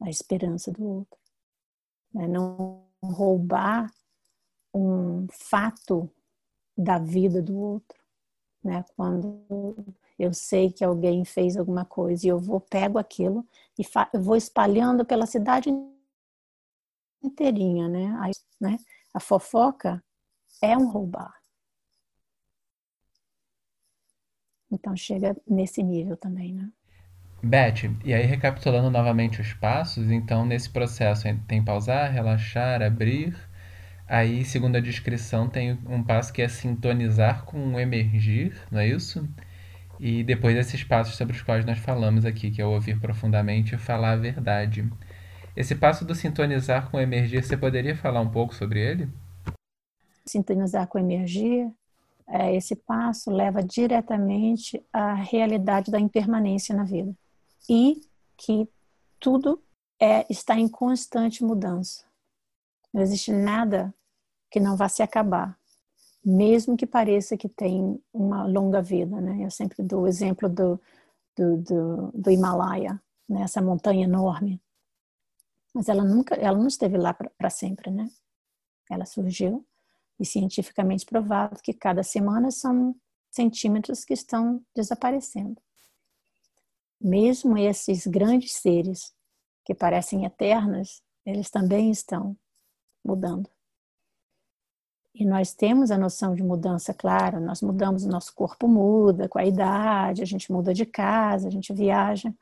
[0.00, 1.18] a esperança do outro,
[2.12, 2.28] né?
[2.28, 3.92] não roubar
[4.72, 6.08] um fato
[6.76, 7.98] da vida do outro,
[8.62, 8.84] né?
[8.96, 9.44] Quando
[10.20, 13.46] eu sei que alguém fez alguma coisa e eu vou pego aquilo
[13.78, 15.70] e eu vou espalhando pela cidade
[17.22, 18.06] inteirinha, né?
[18.20, 18.76] A, né?
[19.14, 20.04] a fofoca
[20.62, 21.34] é um roubar.
[24.70, 26.70] Então chega nesse nível também, né?
[27.42, 33.34] Beth, e aí recapitulando novamente os passos, então nesse processo tem pausar, relaxar, abrir.
[34.06, 38.88] Aí, segundo a descrição, tem um passo que é sintonizar com o emergir, não é
[38.88, 39.26] isso?
[40.00, 43.78] E depois esses passos sobre os quais nós falamos aqui, que é ouvir profundamente e
[43.78, 44.90] falar a verdade.
[45.54, 49.10] Esse passo do sintonizar com emergir, você poderia falar um pouco sobre ele?
[50.24, 51.70] Sintonizar com emergir,
[52.26, 57.14] é, esse passo leva diretamente à realidade da impermanência na vida
[57.68, 58.00] e
[58.38, 58.66] que
[59.18, 59.62] tudo
[60.00, 62.04] é, está em constante mudança.
[62.94, 63.92] Não existe nada
[64.50, 65.58] que não vá se acabar,
[66.24, 69.20] mesmo que pareça que tem uma longa vida.
[69.20, 69.44] Né?
[69.44, 70.80] Eu sempre dou o exemplo do,
[71.36, 73.42] do, do, do Himalaia, né?
[73.42, 74.60] essa montanha enorme.
[75.74, 78.08] Mas ela nunca, ela não esteve lá para sempre, né?
[78.90, 79.64] Ela surgiu
[80.18, 82.94] e cientificamente provado que cada semana são
[83.30, 85.60] centímetros que estão desaparecendo.
[87.00, 89.14] Mesmo esses grandes seres
[89.64, 92.36] que parecem eternos, eles também estão
[93.04, 93.48] mudando.
[95.14, 99.38] E nós temos a noção de mudança, claro, nós mudamos, o nosso corpo muda com
[99.38, 102.32] a idade, a gente muda de casa, a gente viaja,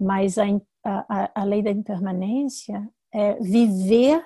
[0.00, 0.44] mas a,
[0.82, 4.24] a, a lei da impermanência é viver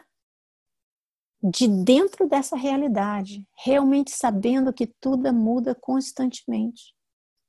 [1.43, 6.95] de dentro dessa realidade, realmente sabendo que tudo muda constantemente.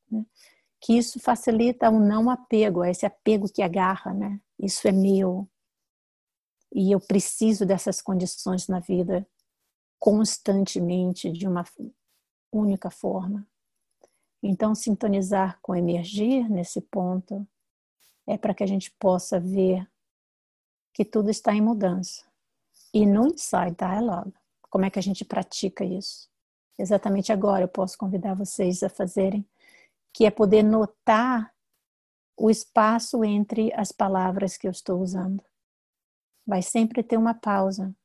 [0.10, 0.26] Né?
[0.82, 4.40] Que isso facilita o não apego, esse apego que agarra, né?
[4.60, 5.48] Isso é meu.
[6.74, 9.26] E eu preciso dessas condições na vida
[10.04, 11.64] constantemente, de uma
[12.52, 13.48] única forma.
[14.44, 17.48] Então, sintonizar com emergir nesse ponto
[18.28, 19.90] é para que a gente possa ver
[20.94, 22.26] que tudo está em mudança
[22.94, 24.34] e no Inside Dialogue,
[24.64, 26.30] como é que a gente pratica isso?
[26.78, 29.48] Exatamente agora eu posso convidar vocês a fazerem,
[30.12, 31.56] que é poder notar
[32.36, 35.42] o espaço entre as palavras que eu estou usando.
[36.46, 37.96] Vai sempre ter uma pausa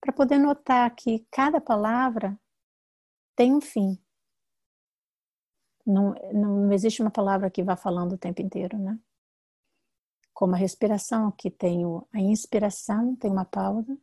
[0.00, 2.38] para poder notar que cada palavra
[3.36, 3.98] tem um fim.
[5.86, 8.98] Não, não existe uma palavra que vá falando o tempo inteiro, né?
[10.32, 11.82] Como a respiração, que tem
[12.12, 13.98] a inspiração, tem uma pausa,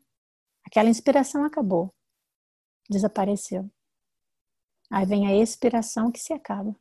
[0.67, 1.95] Aquela inspiração acabou,
[2.89, 3.71] desapareceu.
[4.91, 6.75] Aí vem a expiração que se acaba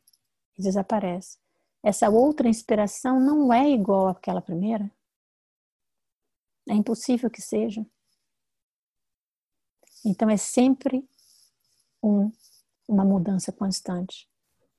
[0.57, 1.37] desaparece.
[1.81, 4.91] Essa outra inspiração não é igual àquela primeira.
[6.67, 7.85] É impossível que seja.
[10.05, 11.07] Então é sempre
[12.01, 12.31] um,
[12.87, 14.27] uma mudança constante.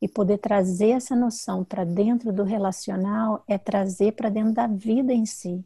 [0.01, 5.13] E poder trazer essa noção para dentro do relacional é trazer para dentro da vida
[5.13, 5.65] em si.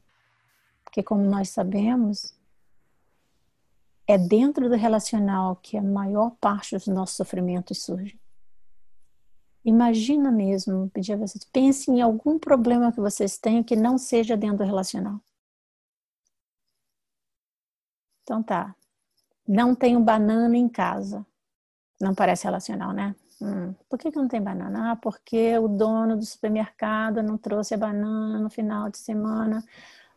[0.83, 2.35] Porque, como nós sabemos,
[4.07, 8.19] é dentro do relacional que a maior parte dos nossos sofrimentos surge.
[9.65, 14.37] Imagina mesmo, pedir a vocês, pensem em algum problema que vocês tenham que não seja
[14.37, 15.21] dentro do relacional.
[18.23, 18.75] Então tá.
[19.47, 21.27] Não tenho banana em casa.
[22.01, 23.15] Não parece relacional, né?
[23.41, 24.93] Hum, por que, que não tem banana?
[24.93, 29.65] Ah, porque o dono do supermercado não trouxe a banana no final de semana.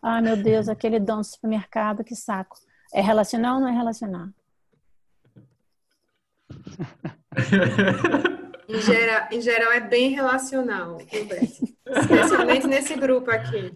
[0.02, 2.58] Ah, meu Deus, aquele dono do supermercado, que saco.
[2.94, 4.30] É relacional ou não é relacional?
[8.68, 10.98] Em geral, em geral é bem relacional,
[11.86, 13.74] especialmente nesse grupo aqui.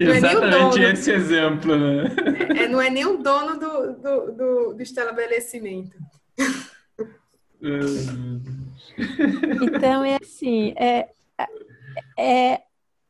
[0.00, 2.04] É, exatamente é esse exemplo, né?
[2.58, 5.96] É, não é nem o dono do, do, do, do estabelecimento.
[9.62, 11.08] Então é assim, é,
[12.18, 12.62] é,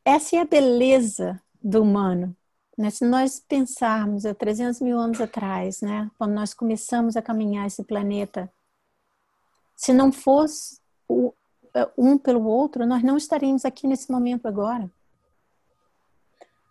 [0.04, 2.36] essa é a beleza do humano.
[2.76, 2.90] Né?
[2.90, 7.84] Se nós pensarmos há 300 mil anos atrás, né, quando nós começamos a caminhar esse
[7.84, 8.50] planeta,
[9.76, 11.32] se não fosse o,
[11.74, 14.90] é, um pelo outro, nós não estaríamos aqui nesse momento agora.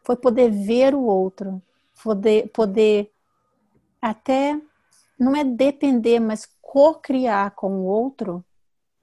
[0.03, 1.61] Foi poder ver o outro,
[2.01, 3.11] poder, poder
[4.01, 4.59] até,
[5.17, 8.43] não é depender, mas co-criar com o outro,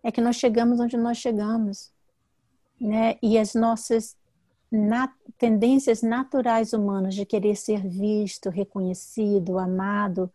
[0.03, 1.93] é que nós chegamos onde nós chegamos.
[2.81, 3.17] Né?
[3.23, 4.17] E as nossas
[5.37, 10.31] tendências naturais humanas de querer ser visto, reconhecido, amado,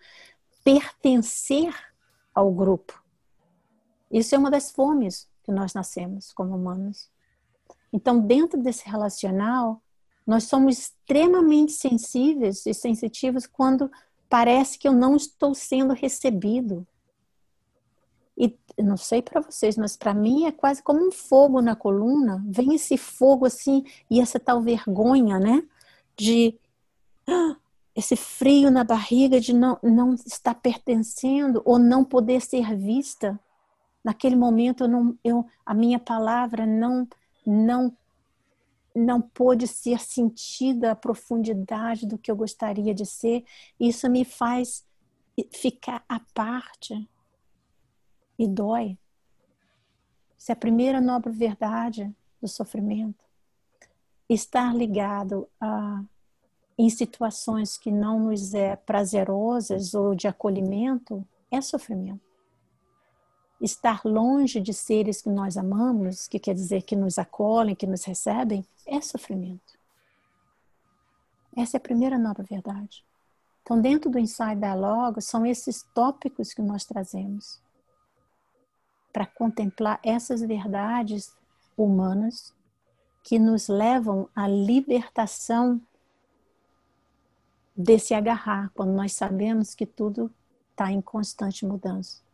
[0.63, 1.73] pertencer
[2.33, 3.04] ao grupo.
[4.15, 7.09] Isso é uma das fomes que nós nascemos como humanos.
[7.91, 9.81] Então, dentro desse relacional,
[10.25, 13.91] nós somos extremamente sensíveis e sensitivos quando
[14.29, 16.87] parece que eu não estou sendo recebido.
[18.37, 22.41] E não sei para vocês, mas para mim é quase como um fogo na coluna.
[22.47, 25.61] Vem esse fogo assim e essa tal vergonha, né?
[26.15, 26.57] De
[27.27, 27.57] ah,
[27.93, 33.37] esse frio na barriga de não, não estar pertencendo ou não poder ser vista
[34.05, 37.07] naquele momento eu não, eu, a minha palavra não,
[37.43, 37.97] não,
[38.95, 43.43] não pôde ser sentida a profundidade do que eu gostaria de ser.
[43.79, 44.85] Isso me faz
[45.51, 47.09] ficar à parte
[48.37, 48.95] e dói.
[50.37, 53.25] Isso é a primeira nobre verdade do sofrimento.
[54.29, 56.03] Estar ligado a
[56.77, 62.34] em situações que não nos é prazerosas ou de acolhimento é sofrimento
[63.59, 68.03] estar longe de seres que nós amamos, que quer dizer que nos acolhem, que nos
[68.03, 69.73] recebem, é sofrimento.
[71.55, 73.03] Essa é a primeira nova verdade.
[73.63, 77.59] Então, dentro do Inside Dialogue, são esses tópicos que nós trazemos
[79.11, 81.33] para contemplar essas verdades
[81.77, 82.53] humanas
[83.23, 85.81] que nos levam à libertação
[87.75, 90.31] desse agarrar, quando nós sabemos que tudo
[90.71, 92.24] está em constante mudança.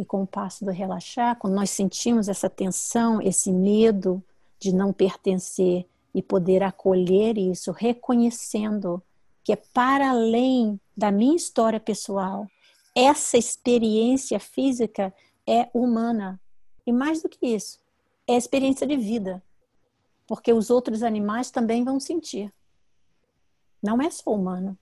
[0.00, 4.24] E com o passo do relaxar, quando nós sentimos essa tensão, esse medo
[4.58, 9.02] de não pertencer e poder acolher isso, reconhecendo
[9.44, 12.46] que é para além da minha história pessoal,
[12.96, 15.12] essa experiência física
[15.46, 16.40] é humana.
[16.86, 17.78] E mais do que isso,
[18.26, 19.42] é experiência de vida.
[20.26, 22.50] Porque os outros animais também vão sentir.
[23.82, 24.78] Não é só humano.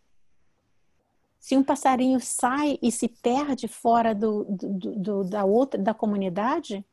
[1.49, 6.85] Se um passarinho sai e se perde fora do, do, do, da outra da comunidade,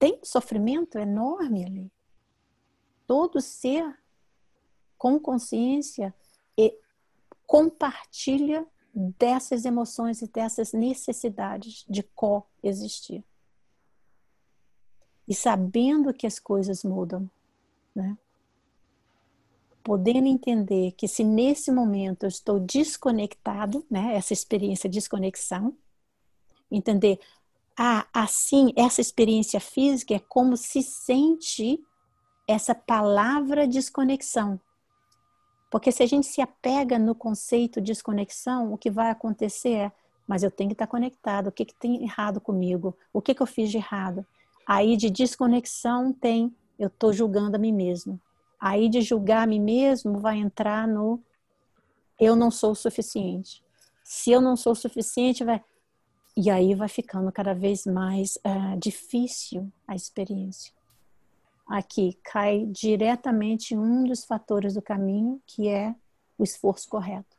[0.00, 1.92] tem sofrimento enorme ali.
[3.06, 3.96] Todo ser
[4.98, 6.12] com consciência
[6.58, 6.76] e
[7.46, 13.22] compartilha dessas emoções e dessas necessidades de coexistir.
[15.28, 17.30] E sabendo que as coisas mudam,
[17.94, 18.18] né?
[19.90, 25.76] Podendo entender que se nesse momento eu estou desconectado, né, essa experiência de desconexão,
[26.70, 27.18] entender,
[27.76, 31.84] ah, assim, essa experiência física é como se sente
[32.46, 34.60] essa palavra desconexão.
[35.68, 39.92] Porque se a gente se apega no conceito desconexão, o que vai acontecer é,
[40.24, 42.96] mas eu tenho que estar conectado, o que, que tem errado comigo?
[43.12, 44.24] O que, que eu fiz de errado?
[44.64, 48.20] Aí de desconexão tem, eu estou julgando a mim mesmo.
[48.60, 51.20] Aí de julgar a mim mesmo vai entrar no
[52.18, 53.64] eu não sou o suficiente.
[54.04, 55.64] Se eu não sou o suficiente, vai.
[56.36, 60.72] E aí vai ficando cada vez mais uh, difícil a experiência.
[61.66, 65.94] aqui cai diretamente um dos fatores do caminho, que é
[66.36, 67.36] o esforço correto.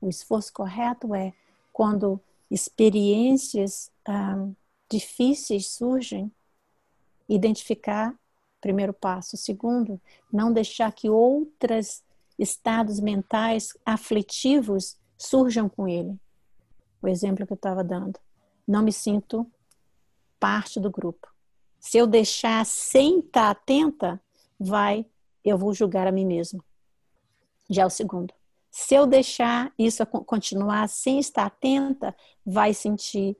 [0.00, 1.32] O esforço correto é
[1.72, 2.20] quando
[2.50, 4.46] experiências ah,
[4.90, 6.30] difíceis surgem,
[7.28, 8.14] identificar,
[8.60, 9.36] primeiro passo.
[9.36, 10.00] Segundo,
[10.32, 12.02] não deixar que outros
[12.38, 16.18] estados mentais aflitivos surjam com ele.
[17.00, 18.18] O exemplo que eu estava dando.
[18.66, 19.50] Não me sinto
[20.38, 21.28] parte do grupo.
[21.78, 24.20] Se eu deixar sem estar atenta,
[24.58, 25.06] vai,
[25.44, 26.64] eu vou julgar a mim mesmo.
[27.70, 28.34] Já é o segundo.
[28.70, 33.36] Se eu deixar isso continuar sem estar atenta, vai sentir,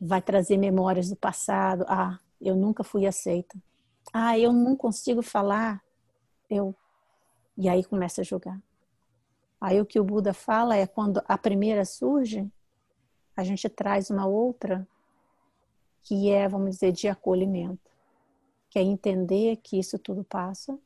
[0.00, 1.84] vai trazer memórias do passado.
[1.88, 3.58] Ah, eu nunca fui aceita.
[4.12, 5.82] Ah, eu não consigo falar.
[6.48, 6.74] Eu
[7.56, 8.60] e aí começa a julgar.
[9.60, 12.50] Aí o que o Buda fala é quando a primeira surge,
[13.34, 14.86] a gente traz uma outra
[16.02, 17.90] que é, vamos dizer, de acolhimento,
[18.70, 20.78] que é entender que isso tudo passa,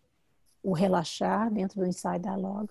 [0.62, 2.70] o relaxar dentro do ensaio diálogo,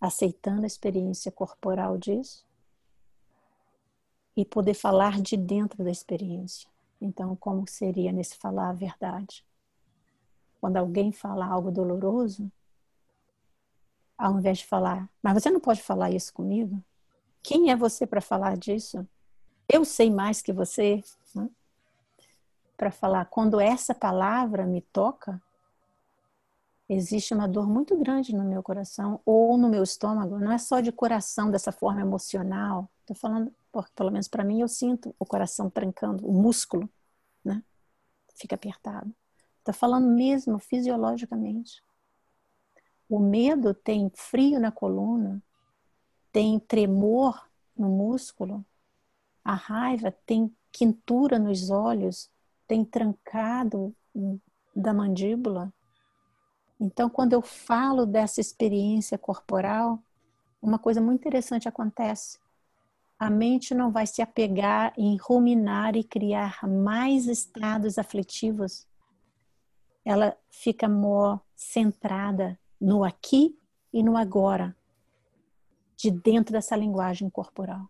[0.00, 2.46] aceitando a experiência corporal disso
[4.36, 6.68] e poder falar de dentro da experiência.
[7.00, 9.44] Então, como seria nesse falar a verdade?
[10.60, 12.50] Quando alguém fala algo doloroso,
[14.16, 16.82] ao invés de falar, mas você não pode falar isso comigo?
[17.42, 19.06] Quem é você para falar disso?
[19.66, 21.02] Eu sei mais que você.
[21.34, 21.48] Né?
[22.76, 25.40] Para falar, quando essa palavra me toca,
[26.88, 30.38] existe uma dor muito grande no meu coração ou no meu estômago.
[30.38, 32.90] Não é só de coração, dessa forma emocional.
[33.00, 36.90] Estou falando, porque pelo menos para mim, eu sinto o coração trancando, o músculo,
[37.42, 37.62] né?
[38.34, 39.14] Fica apertado.
[39.70, 41.80] Estou falando mesmo fisiologicamente.
[43.08, 45.40] O medo tem frio na coluna,
[46.32, 48.64] tem tremor no músculo.
[49.44, 52.28] A raiva tem quintura nos olhos,
[52.66, 53.94] tem trancado
[54.74, 55.72] da mandíbula.
[56.80, 60.02] Então, quando eu falo dessa experiência corporal,
[60.60, 62.40] uma coisa muito interessante acontece.
[63.18, 68.89] A mente não vai se apegar em ruminar e criar mais estados aflitivos.
[70.04, 73.58] Ela fica more centrada no aqui
[73.92, 74.76] e no agora,
[75.96, 77.86] de dentro dessa linguagem corporal.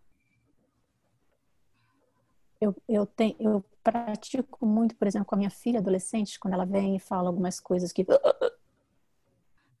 [2.59, 6.65] Eu, eu, tenho, eu pratico muito, por exemplo, com a minha filha adolescente, quando ela
[6.65, 8.05] vem e fala algumas coisas que.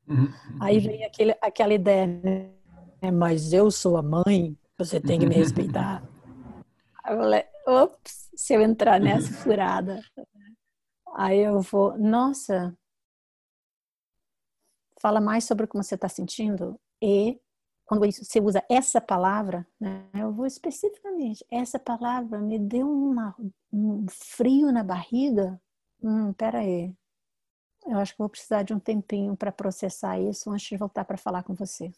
[0.07, 0.31] Uhum.
[0.59, 2.51] Aí vem aquele, aquela ideia, né?
[3.11, 6.03] Mas eu sou a mãe, você tem que me respeitar.
[7.03, 10.01] Aí eu falei, ops, se eu entrar nessa furada.
[11.15, 12.75] Aí eu vou, nossa,
[14.99, 17.39] fala mais sobre como você está sentindo e
[17.85, 23.35] quando você usa essa palavra, né, eu vou especificamente, essa palavra me deu uma,
[23.73, 25.61] um frio na barriga.
[26.01, 26.95] Hum, peraí,
[27.85, 31.17] eu acho que vou precisar de um tempinho para processar isso antes de voltar para
[31.17, 31.91] falar com você.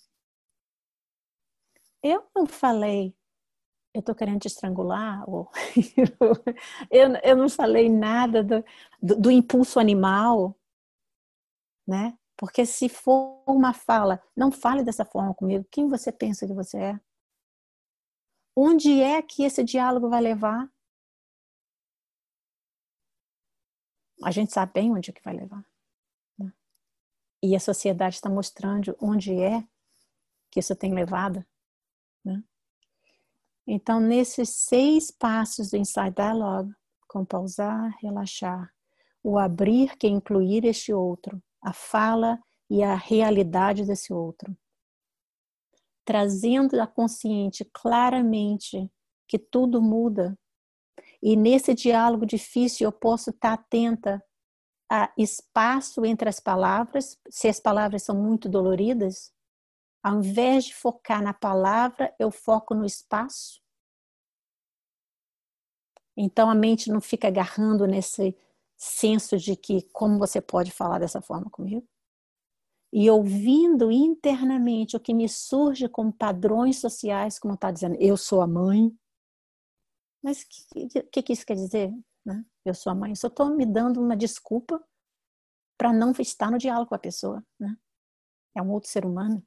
[2.04, 3.16] Eu não falei,
[3.94, 5.50] eu estou querendo te estrangular, ou
[6.90, 8.66] eu, eu não falei nada do,
[9.02, 10.58] do, do impulso animal,
[11.88, 12.18] né?
[12.36, 16.78] Porque se for uma fala, não fale dessa forma comigo, quem você pensa que você
[16.78, 17.00] é?
[18.56, 20.72] Onde é que esse diálogo vai levar?
[24.24, 25.64] A gente sabe bem onde é que vai levar.
[26.38, 26.52] Né?
[27.44, 29.68] E a sociedade está mostrando onde é
[30.52, 31.46] que isso tem levado.
[33.66, 36.74] Então, nesses seis passos do Inside Dialogue,
[37.08, 38.74] com pausar, relaxar,
[39.24, 42.40] o abrir que incluir este outro, a fala
[42.70, 44.56] e a realidade desse outro.
[46.04, 48.92] Trazendo a consciente claramente
[49.28, 50.38] que tudo muda.
[51.22, 54.22] E nesse diálogo difícil eu posso estar atenta
[54.92, 59.33] a espaço entre as palavras, se as palavras são muito doloridas,
[60.04, 63.64] ao invés de focar na palavra, eu foco no espaço.
[66.16, 68.38] Então a mente não fica agarrando nesse
[68.76, 71.88] senso de que como você pode falar dessa forma comigo?
[72.92, 78.42] E ouvindo internamente o que me surge como padrões sociais, como está dizendo, eu sou
[78.42, 78.96] a mãe.
[80.22, 81.92] Mas o que, que, que, isso quer dizer?
[82.24, 82.46] Né?
[82.64, 83.16] Eu sou a mãe.
[83.16, 84.84] Só estou me dando uma desculpa
[85.76, 87.44] para não estar no diálogo com a pessoa.
[87.60, 87.76] Né?
[88.56, 89.44] É um outro ser humano.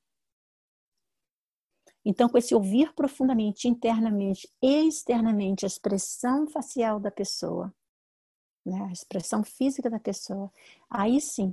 [2.09, 7.75] Então, com esse ouvir profundamente, internamente e externamente a expressão facial da pessoa,
[8.65, 10.53] né, a expressão física da pessoa,
[10.89, 11.53] aí sim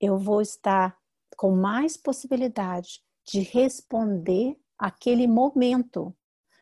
[0.00, 0.98] eu vou estar
[1.36, 6.12] com mais possibilidade de responder aquele momento,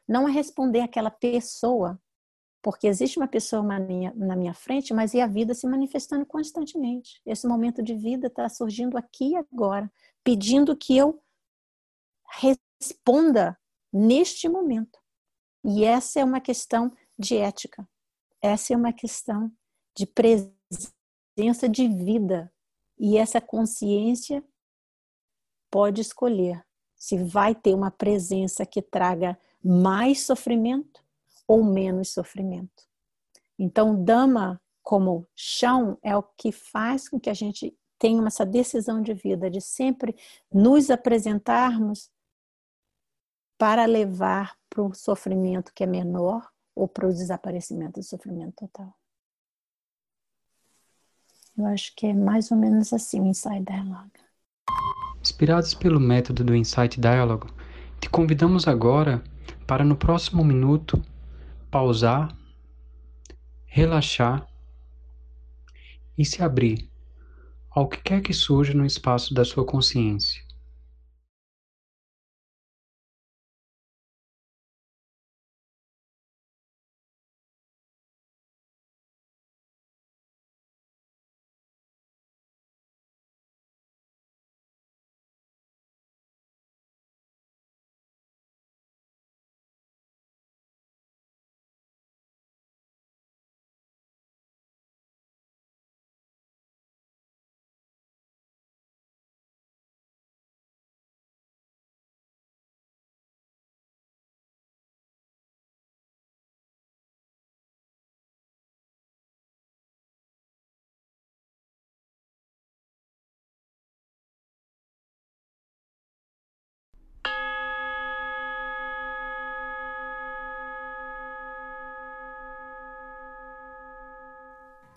[0.06, 1.98] não é responder aquela pessoa,
[2.66, 3.78] Porque existe uma pessoa na
[4.34, 7.22] minha, frente, mas e a vida se manifestando constantemente.
[7.24, 9.88] Esse momento de vida está surgindo aqui e agora,
[10.24, 11.22] pedindo que eu
[12.38, 13.58] responda
[13.92, 14.98] neste momento.
[15.64, 17.88] E essa é uma questão de ética.
[18.42, 19.50] Essa é uma questão
[19.96, 22.52] de presença de vida.
[22.98, 24.44] E essa consciência
[25.70, 26.64] pode escolher
[26.94, 31.04] se vai ter uma presença que traga mais sofrimento
[31.46, 32.84] ou menos sofrimento.
[33.58, 39.02] Então, Dama como chão é o que faz com que a gente tenha essa decisão
[39.02, 40.14] de vida, de sempre
[40.52, 42.10] nos apresentarmos
[43.58, 48.94] para levar para o sofrimento que é menor ou para o desaparecimento do sofrimento total.
[51.56, 54.20] Eu acho que é mais ou menos assim o Insight Dialogue.
[55.22, 57.50] Inspirados pelo método do Insight Dialogue,
[57.98, 59.24] te convidamos agora
[59.66, 61.02] para no próximo minuto
[61.70, 62.36] pausar,
[63.64, 64.46] relaxar
[66.16, 66.90] e se abrir
[67.70, 70.45] ao que quer que surja no espaço da sua consciência.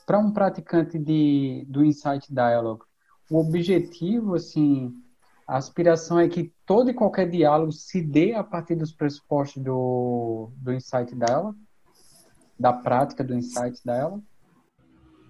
[0.09, 2.81] Para um praticante de, do Insight Dialogue,
[3.29, 4.91] o objetivo, assim,
[5.47, 10.49] a aspiração é que todo e qualquer diálogo se dê a partir dos pressupostos do,
[10.55, 11.59] do Insight Dialogue,
[12.59, 14.25] da prática do Insight Dialogue?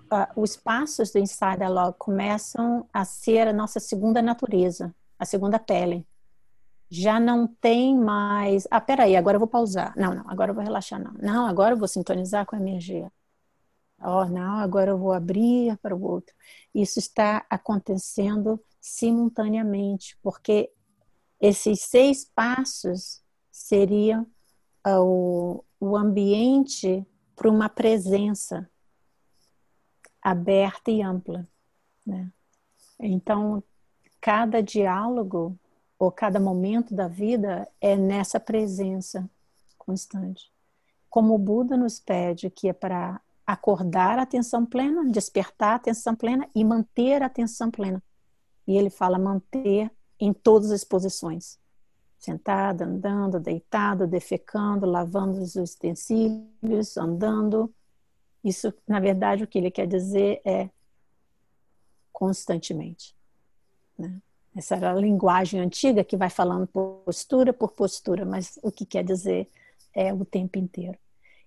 [0.09, 5.59] Uh, os passos do Insight Dialogue começam a ser a nossa segunda natureza, a segunda
[5.59, 6.07] pele.
[6.89, 8.65] Já não tem mais.
[8.71, 9.93] Ah, peraí, agora eu vou pausar.
[9.97, 11.03] Não, não, agora eu vou relaxar.
[11.03, 13.11] Não, não agora eu vou sintonizar com a energia.
[14.01, 16.33] Oh, não, agora eu vou abrir para o outro.
[16.73, 20.71] Isso está acontecendo simultaneamente, porque
[21.39, 23.21] esses seis passos
[23.51, 24.25] seriam
[24.87, 28.69] uh, o, o ambiente para uma presença
[30.21, 31.47] aberta e ampla.
[32.05, 32.31] Né?
[32.99, 33.63] Então,
[34.19, 35.57] cada diálogo
[35.97, 39.29] ou cada momento da vida é nessa presença
[39.77, 40.51] constante.
[41.09, 43.19] Como o Buda nos pede que é para
[43.51, 48.01] acordar a atenção plena, despertar a atenção plena e manter a atenção plena.
[48.67, 51.57] E ele fala manter em todas as posições.
[52.19, 57.73] Sentado, andando, deitado, defecando, lavando os utensílios, andando.
[58.43, 60.69] Isso, na verdade, o que ele quer dizer é
[62.13, 63.15] constantemente.
[63.97, 64.21] Né?
[64.55, 69.03] Essa era a linguagem antiga que vai falando postura por postura, mas o que quer
[69.03, 69.49] dizer
[69.91, 70.99] é o tempo inteiro.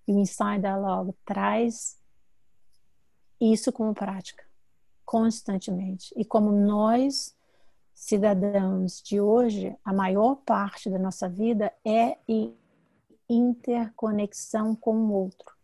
[0.07, 1.99] E o Inside Dialogue traz
[3.41, 4.45] isso como prática,
[5.05, 6.13] constantemente.
[6.17, 7.37] E como nós,
[7.93, 12.55] cidadãos de hoje, a maior parte da nossa vida é em
[13.29, 15.57] interconexão com o outro.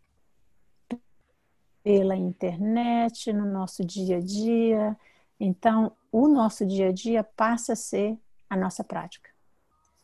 [1.83, 4.97] Pela internet, no nosso dia a dia.
[5.39, 8.17] Então, o nosso dia a dia passa a ser
[8.49, 9.29] a nossa prática,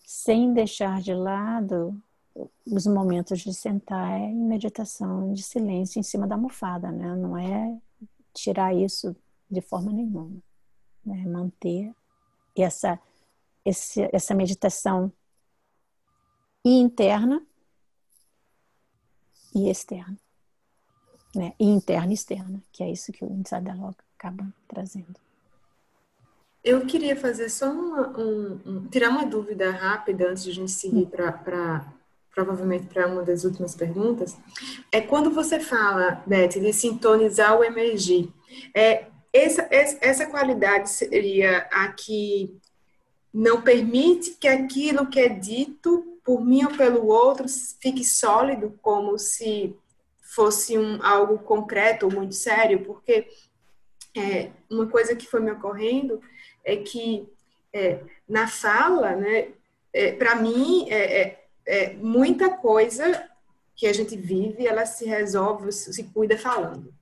[0.06, 2.00] sem deixar de lado
[2.66, 7.16] os momentos de sentar em meditação, de silêncio em cima da almofada, né?
[7.16, 7.78] Não é
[8.34, 9.16] tirar isso
[9.50, 10.42] de forma nenhuma,
[11.06, 11.26] né?
[11.26, 11.94] Manter
[12.56, 13.00] essa
[13.64, 15.12] esse, essa meditação
[16.64, 17.44] interna
[19.54, 20.18] e externa,
[21.36, 21.54] né?
[21.60, 25.16] E interna e externa, que é isso que o Inside Dialogue acaba trazendo.
[26.64, 30.72] Eu queria fazer só uma, um, um, tirar uma dúvida rápida antes de a gente
[30.72, 31.94] seguir para
[32.36, 34.38] provavelmente para uma das últimas perguntas,
[34.92, 38.30] é quando você fala, Beth, de sintonizar o emergir.
[38.74, 42.54] É, essa, essa qualidade seria a que
[43.34, 47.46] não permite que aquilo que é dito por mim ou pelo outro
[47.80, 49.76] fique sólido, como se
[50.22, 53.28] fosse um, algo concreto ou muito sério, porque
[54.16, 56.22] é, uma coisa que foi me ocorrendo
[56.64, 57.28] é que
[57.72, 59.50] é, na fala, né,
[59.94, 63.30] é, para mim, é, é muita coisa
[63.76, 66.94] que a gente vive, ela se resolve, se cuida falando.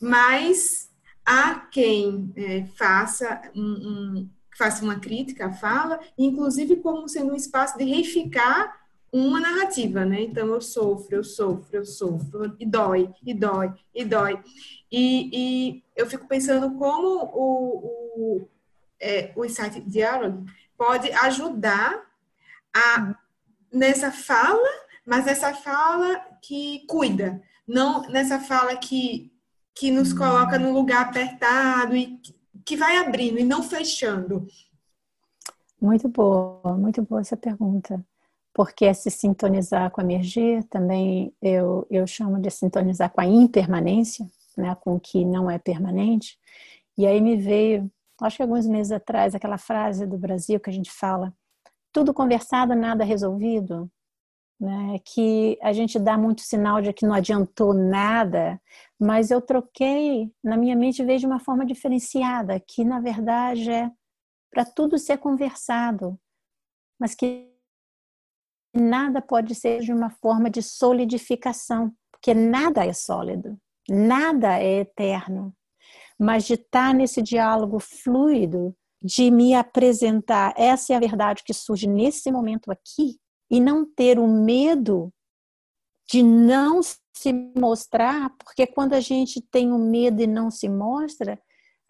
[0.00, 0.90] Mas
[1.24, 7.36] há quem é, faça um, um, faça uma crítica à fala, inclusive como sendo um
[7.36, 8.76] espaço de reificar
[9.12, 10.20] uma narrativa, né?
[10.22, 14.42] Então eu sofro, eu sofro, eu sofro, e dói, e dói, e dói.
[14.90, 18.48] E, e eu fico pensando como o, o,
[19.00, 22.06] é, o Insight Dialogue pode ajudar
[22.74, 23.14] a,
[23.72, 24.68] nessa fala,
[25.06, 29.32] mas essa fala que cuida, não nessa fala que,
[29.74, 32.20] que nos coloca num lugar apertado e
[32.64, 34.46] que vai abrindo e não fechando.
[35.80, 38.04] Muito boa, muito boa essa pergunta
[38.58, 43.24] porque é se sintonizar com a energia, também eu, eu chamo de sintonizar com a
[43.24, 46.36] impermanência, né, com o que não é permanente.
[46.96, 47.88] E aí me veio,
[48.20, 51.32] acho que alguns meses atrás, aquela frase do Brasil que a gente fala:
[51.98, 53.90] tudo conversado, nada resolvido.
[54.60, 58.60] Né, que a gente dá muito sinal de que não adiantou nada,
[58.98, 63.88] mas eu troquei na minha mente vejo uma forma diferenciada, que na verdade é
[64.50, 66.18] para tudo ser conversado,
[66.98, 67.48] mas que
[68.74, 73.56] nada pode ser de uma forma de solidificação, porque nada é sólido,
[73.88, 75.54] nada é eterno.
[76.18, 81.86] Mas de estar nesse diálogo fluido, de me apresentar, essa é a verdade que surge
[81.86, 83.18] nesse momento aqui,
[83.50, 85.12] e não ter o medo
[86.10, 91.40] de não se mostrar, porque quando a gente tem o medo e não se mostra,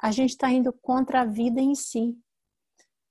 [0.01, 2.17] a gente está indo contra a vida em si.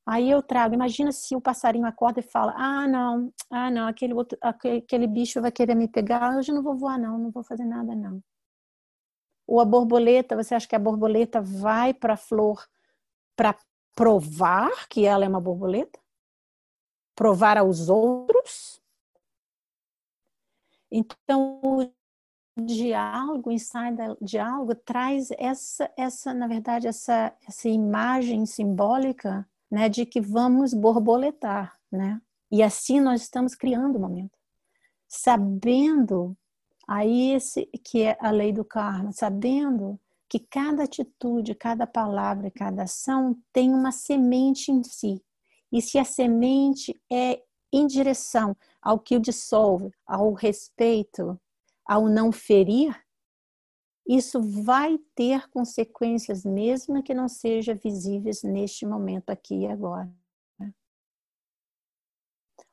[0.05, 4.13] Aí eu trago, imagina se o passarinho acorda e fala: Ah, não, ah, não, aquele,
[4.13, 7.43] outro, aquele, bicho vai querer me pegar, hoje eu não vou voar, não, não vou
[7.43, 8.21] fazer nada, não.
[9.45, 12.65] Ou a borboleta, você acha que a borboleta vai para a flor
[13.35, 13.57] para
[13.97, 15.99] provar que ela é uma borboleta?
[17.15, 18.79] Provar aos outros?
[20.91, 21.91] Então, o
[22.63, 30.05] diálogo, o do diálogo traz essa, essa, na verdade, essa, essa imagem simbólica né, de
[30.05, 32.21] que vamos borboletar, né?
[32.51, 34.37] E assim nós estamos criando o momento,
[35.07, 36.37] sabendo
[36.87, 42.83] aí esse que é a lei do karma, sabendo que cada atitude, cada palavra, cada
[42.83, 45.23] ação tem uma semente em si.
[45.71, 51.39] E se a semente é em direção ao que o dissolve, ao respeito,
[51.85, 52.95] ao não ferir,
[54.07, 60.09] isso vai ter consequências, mesmo que não seja visíveis neste momento aqui e agora.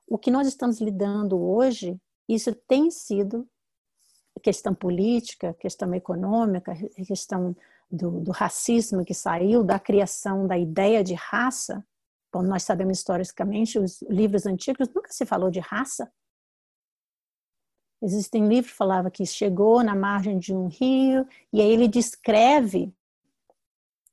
[0.06, 3.48] O que nós estamos lidando hoje, isso tem sido
[4.44, 6.74] questão política, questão econômica,
[7.06, 7.56] questão
[7.90, 11.84] do, do racismo que saiu da criação da ideia de raça.
[12.32, 16.12] Bom, nós sabemos historicamente, os livros antigos nunca se falou de raça,
[18.02, 22.94] Existem livros que falava que chegou na margem de um rio e aí ele descreve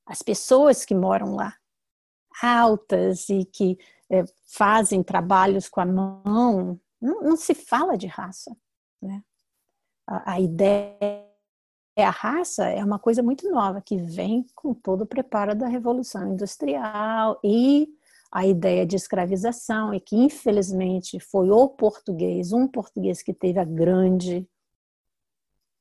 [0.06, 1.54] as pessoas que moram lá,
[2.42, 3.78] altas e que
[4.10, 6.80] é, fazem trabalhos com a mão.
[7.02, 8.56] Não, não se fala de raça,
[9.02, 9.22] né?
[10.26, 10.98] A, ideia
[11.98, 16.34] a raça é uma coisa muito nova que vem com todo o preparo da revolução
[16.34, 17.88] industrial e
[18.32, 23.66] a ideia de escravização e que infelizmente foi o português, um português que teve a
[23.66, 24.48] grande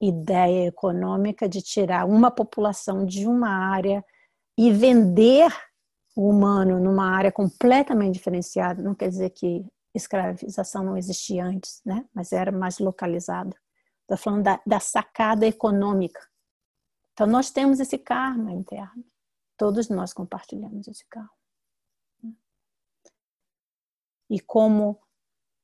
[0.01, 4.05] ideia econômica de tirar uma população de uma área
[4.59, 5.53] e vender
[6.16, 8.83] o humano numa área completamente diferenciada.
[8.83, 9.64] Não quer dizer que
[9.95, 12.05] escravização não existia antes, né?
[12.14, 13.55] Mas era mais localizado.
[14.11, 16.20] Estou falando da, da sacada econômica.
[17.12, 19.04] Então nós temos esse karma interno.
[19.56, 21.30] Todos nós compartilhamos esse karma
[24.30, 24.98] e como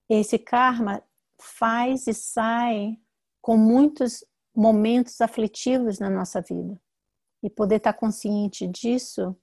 [0.09, 1.03] esse karma
[1.41, 3.01] faz e sai
[3.41, 4.25] com muitos
[4.55, 6.79] momentos aflitivos na nossa vida.
[7.43, 9.37] E poder estar consciente disso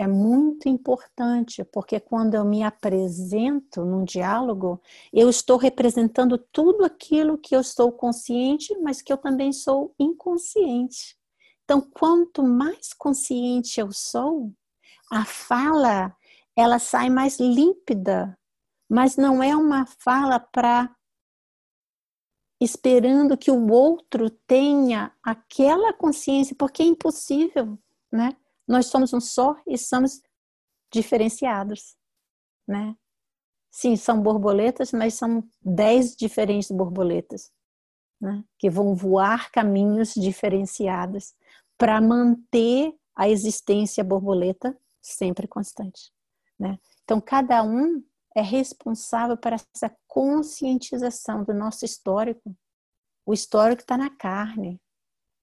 [0.00, 4.80] é muito importante, porque quando eu me apresento num diálogo,
[5.12, 11.16] eu estou representando tudo aquilo que eu estou consciente, mas que eu também sou inconsciente.
[11.64, 14.52] Então, quanto mais consciente eu sou,
[15.10, 16.14] a fala
[16.56, 18.36] ela sai mais límpida
[18.90, 20.92] mas não é uma fala para
[22.60, 27.78] esperando que o outro tenha aquela consciência, porque é impossível,
[28.12, 28.36] né?
[28.70, 30.22] Nós somos um só e somos
[30.92, 31.96] diferenciados,
[32.68, 32.94] né?
[33.68, 37.50] Sim, são borboletas, mas são dez diferentes borboletas,
[38.20, 38.44] né?
[38.56, 41.34] Que vão voar caminhos diferenciados
[41.76, 46.12] para manter a existência borboleta sempre constante,
[46.56, 46.78] né?
[47.02, 48.04] Então cada um
[48.36, 52.56] é responsável por essa conscientização do nosso histórico.
[53.26, 54.80] O histórico está na carne.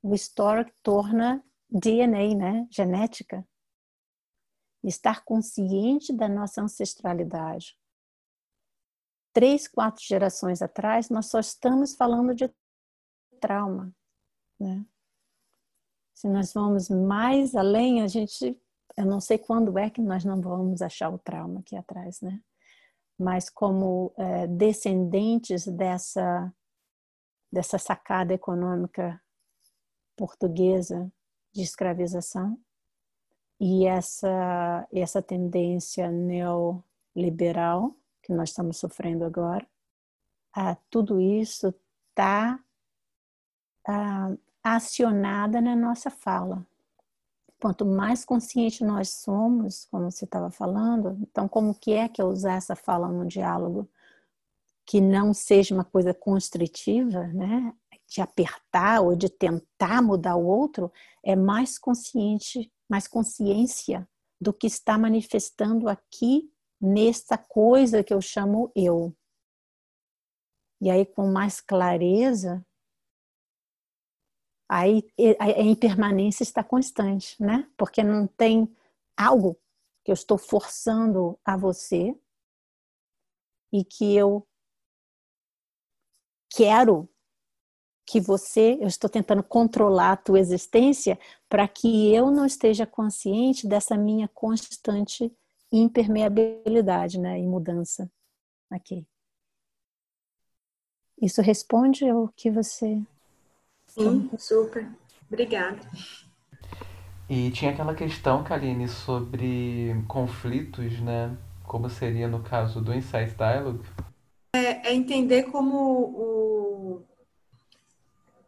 [0.02, 2.68] O histórico torna DNA, né?
[2.72, 3.47] Genética.
[4.84, 7.78] Estar consciente da nossa ancestralidade.
[9.34, 12.49] Três, quatro gerações atrás, nós só estamos falando de
[13.39, 13.93] trauma,
[14.59, 14.86] né?
[16.15, 18.59] Se nós vamos mais além, a gente,
[18.97, 22.41] eu não sei quando é que nós não vamos achar o trauma aqui atrás, né?
[23.20, 26.51] Mas como é, descendentes dessa
[27.51, 29.22] dessa sacada econômica
[30.18, 31.11] portuguesa
[31.58, 32.58] de escravização
[33.60, 39.66] e essa essa tendência neoliberal que nós estamos sofrendo agora,
[40.53, 41.74] ah, tudo isso
[42.10, 42.60] está
[43.88, 46.66] ah, acionada na nossa fala.
[47.60, 52.28] Quanto mais consciente nós somos, como você estava falando, então como que é que eu
[52.28, 53.89] usar essa fala no diálogo
[54.86, 57.74] que não seja uma coisa constritiva, né?
[58.08, 60.91] De apertar ou de tentar mudar o outro,
[61.24, 64.08] é mais consciente, mais consciência
[64.39, 69.16] do que está manifestando aqui nesta coisa que eu chamo eu.
[70.80, 72.66] E aí, com mais clareza,
[74.70, 75.03] aí
[75.39, 77.70] a impermanência está constante, né?
[77.76, 78.74] Porque não tem
[79.18, 79.60] algo
[80.03, 82.18] que eu estou forçando a você
[83.74, 84.47] e que eu
[86.49, 87.10] quero
[88.08, 93.68] que você, eu estou tentando controlar a tua existência para que eu não esteja consciente
[93.68, 95.30] dessa minha constante
[95.70, 98.10] impermeabilidade, né, e mudança
[98.72, 99.05] aqui.
[101.22, 102.97] Isso responde ao que você
[103.88, 104.88] Sim, super.
[105.28, 105.80] Obrigada.
[107.30, 111.36] E tinha aquela questão, Kaline, sobre conflitos, né?
[111.64, 113.84] Como seria no caso do Insight Dialogue?
[114.55, 117.05] É, é entender como o,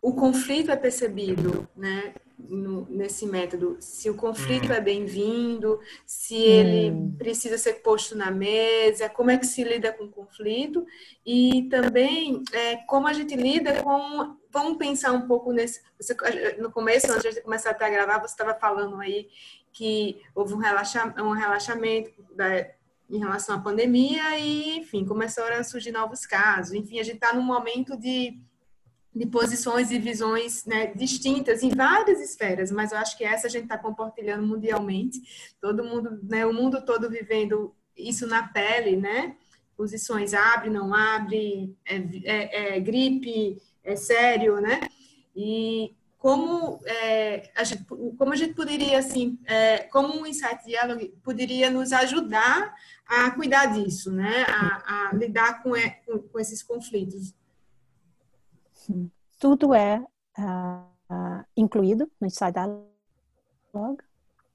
[0.02, 2.14] o conflito é percebido, né?
[2.39, 4.74] no, nesse método, se o conflito hum.
[4.74, 7.16] é bem-vindo, se ele hum.
[7.18, 10.86] precisa ser posto na mesa, como é que se lida com o conflito
[11.26, 14.38] e também é, como a gente lida com.
[14.52, 15.82] Vamos pensar um pouco nesse.
[16.00, 16.16] Você,
[16.60, 19.28] no começo, antes de começar até a gravar, você estava falando aí
[19.72, 22.68] que houve um, relaxa, um relaxamento da,
[23.10, 26.74] em relação à pandemia e, enfim, começaram a surgir novos casos.
[26.74, 28.39] Enfim, a gente está num momento de
[29.20, 33.49] de posições e visões né, distintas em várias esferas, mas eu acho que essa a
[33.49, 35.20] gente está compartilhando mundialmente,
[35.59, 39.36] todo mundo, né, o mundo todo vivendo isso na pele, né?
[39.76, 44.80] Posições abre, não abre, é, é, é gripe, é sério, né?
[45.36, 51.05] E como é, a gente, como a gente poderia assim, é, como um insight diálogo
[51.22, 52.74] poderia nos ajudar
[53.05, 54.45] a cuidar disso, né?
[54.47, 55.72] A, a lidar com,
[56.05, 57.38] com, com esses conflitos
[59.40, 60.06] tudo é
[60.38, 64.04] uh, incluído no Inside Dialogue,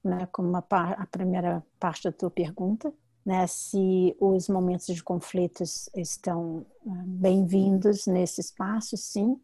[0.03, 2.93] né, como a, a, primeira parte da tua pergunta,
[3.25, 9.39] né, se os momentos de conflitos estão uh, bem-vindos nesse espaço, sim,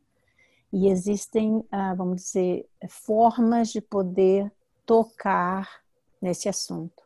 [0.72, 4.52] e existem, uh, vamos dizer, formas de poder
[4.86, 5.82] tocar
[6.22, 7.04] nesse assunto.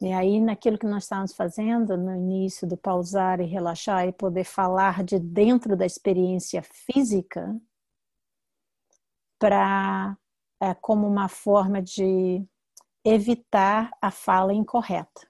[0.00, 4.44] E aí, naquilo que nós estávamos fazendo no início do pausar e relaxar e poder
[4.44, 7.60] falar de dentro da experiência física,
[9.40, 10.16] para
[10.60, 12.44] é, como uma forma de
[13.04, 15.28] evitar a fala incorreta.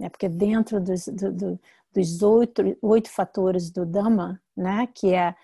[0.00, 0.08] Né?
[0.08, 1.60] Porque dentro dos, do, do,
[1.92, 4.86] dos oito, oito fatores do Dhamma, né?
[4.94, 5.34] que é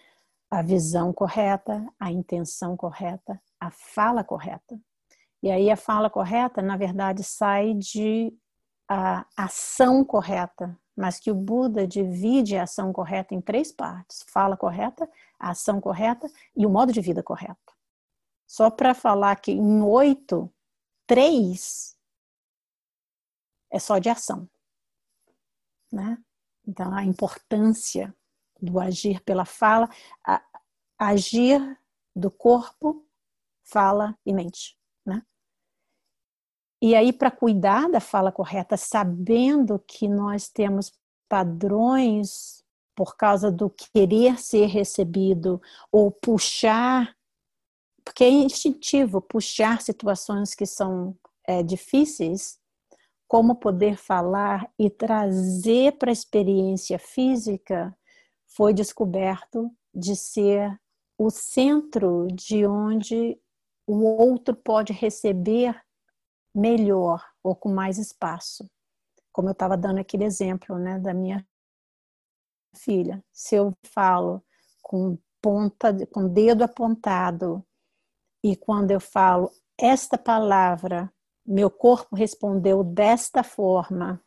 [0.50, 4.80] a visão correta, a intenção correta, a fala correta
[5.42, 8.32] e aí a fala correta, na verdade, sai de
[8.88, 14.56] a ação correta, mas que o Buda divide a ação correta em três partes: fala
[14.56, 15.08] correta,
[15.38, 17.74] a ação correta e o modo de vida correto.
[18.46, 20.52] Só para falar que em oito,
[21.06, 21.96] três
[23.70, 24.48] é só de ação,
[25.90, 26.18] né?
[26.66, 28.14] Então a importância
[28.60, 29.88] do agir pela fala,
[30.98, 31.78] agir
[32.14, 33.06] do corpo,
[33.62, 34.79] fala e mente.
[36.82, 40.92] E aí, para cuidar da fala correta, sabendo que nós temos
[41.28, 45.60] padrões por causa do querer ser recebido
[45.92, 47.14] ou puxar,
[48.04, 51.16] porque é instintivo puxar situações que são
[51.46, 52.58] é, difíceis,
[53.28, 57.96] como poder falar e trazer para a experiência física
[58.46, 60.76] foi descoberto de ser
[61.16, 63.38] o centro de onde
[63.86, 65.80] o outro pode receber
[66.54, 68.68] melhor ou com mais espaço.
[69.32, 71.46] como eu estava dando aquele exemplo, né, da minha
[72.74, 73.22] filha.
[73.32, 74.42] Se eu falo
[74.82, 77.64] com ponta, com dedo apontado
[78.42, 81.12] e quando eu falo esta palavra,
[81.46, 84.20] meu corpo respondeu desta forma,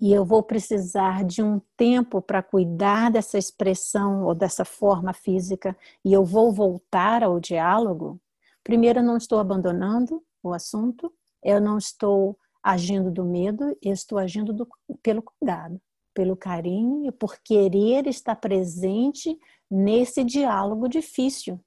[0.00, 5.76] e eu vou precisar de um tempo para cuidar dessa expressão ou dessa forma física,
[6.04, 8.20] e eu vou voltar ao diálogo,
[8.62, 11.12] primeiro não estou abandonando o assunto,
[11.44, 14.66] eu não estou agindo do medo, eu estou agindo do,
[15.02, 15.78] pelo cuidado,
[16.14, 19.38] pelo carinho e por querer estar presente
[19.70, 21.60] nesse diálogo difícil.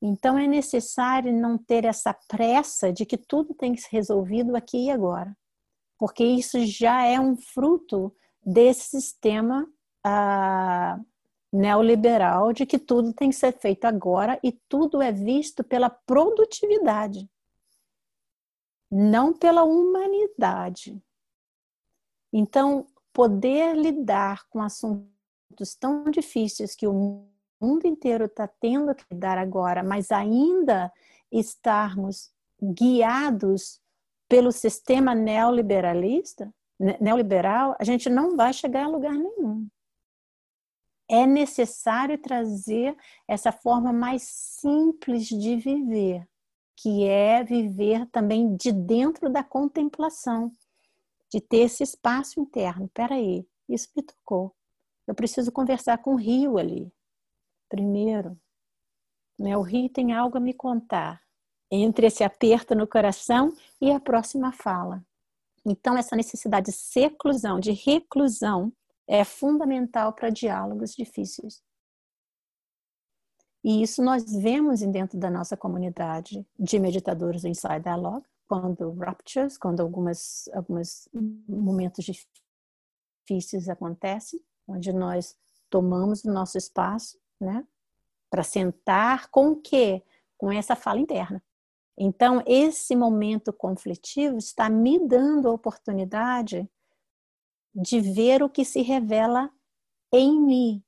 [0.00, 4.86] Então é necessário não ter essa pressa de que tudo tem que ser resolvido aqui
[4.86, 5.36] e agora,
[5.98, 9.68] porque isso já é um fruto desse sistema
[10.02, 10.98] ah,
[11.52, 17.28] neoliberal de que tudo tem que ser feito agora e tudo é visto pela produtividade
[18.90, 21.00] não pela humanidade.
[22.32, 27.26] Então, poder lidar com assuntos tão difíceis que o
[27.60, 30.92] mundo inteiro está tendo que lidar agora, mas ainda
[31.30, 32.30] estarmos
[32.62, 33.80] guiados
[34.28, 36.52] pelo sistema neoliberalista,
[37.00, 39.66] neoliberal, a gente não vai chegar a lugar nenhum.
[41.10, 42.94] É necessário trazer
[43.26, 46.28] essa forma mais simples de viver
[46.80, 50.52] que é viver também de dentro da contemplação,
[51.28, 52.88] de ter esse espaço interno.
[52.94, 54.54] Peraí, isso me tocou.
[55.04, 56.92] Eu preciso conversar com o rio ali,
[57.68, 58.38] primeiro.
[59.36, 59.56] Né?
[59.56, 61.20] O rio tem algo a me contar
[61.68, 65.04] entre esse aperto no coração e a próxima fala.
[65.66, 68.72] Então, essa necessidade de seclusão, de reclusão,
[69.08, 71.60] é fundamental para diálogos difíceis.
[73.68, 79.58] E isso nós vemos dentro da nossa comunidade de meditadores do Inside Dialogue, quando raptures,
[79.58, 81.06] quando algumas, alguns
[81.46, 82.02] momentos
[83.26, 85.36] difíceis acontecem, onde nós
[85.68, 87.62] tomamos o nosso espaço, né,
[88.30, 90.02] para sentar com o quê?
[90.38, 91.44] Com essa fala interna.
[91.94, 96.66] Então, esse momento conflitivo está me dando a oportunidade
[97.74, 99.50] de ver o que se revela
[100.10, 100.82] em mim.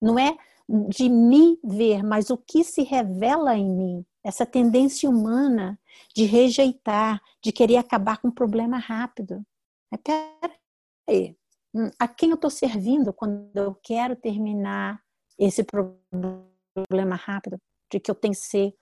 [0.00, 0.34] Não é
[0.68, 5.78] de me ver, mas o que se revela em mim, essa tendência humana
[6.14, 9.44] de rejeitar, de querer acabar com o problema rápido.
[9.92, 11.36] É, peraí,
[11.74, 15.02] hum, a quem eu estou servindo quando eu quero terminar
[15.38, 17.60] esse problema rápido,
[17.90, 18.74] de que eu tenho que ser,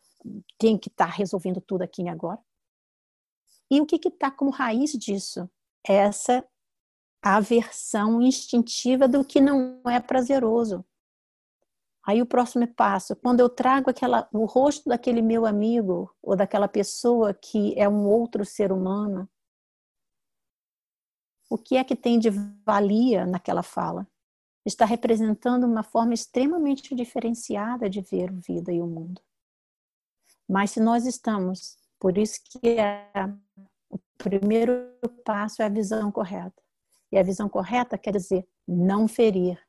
[0.59, 2.41] tenho que estar tá resolvendo tudo aqui e agora?
[3.71, 5.49] E o que está como raiz disso?
[5.87, 6.45] Essa
[7.23, 10.85] aversão instintiva do que não é prazeroso,
[12.07, 16.67] Aí o próximo passo, quando eu trago aquela, o rosto daquele meu amigo ou daquela
[16.67, 19.29] pessoa que é um outro ser humano,
[21.51, 22.31] o que é que tem de
[22.65, 24.07] valia naquela fala?
[24.65, 29.21] Está representando uma forma extremamente diferenciada de ver a vida e o mundo.
[30.49, 33.11] Mas se nós estamos, por isso que é,
[33.91, 34.73] o primeiro
[35.25, 36.63] passo é a visão correta.
[37.13, 39.61] E a visão correta quer dizer não ferir,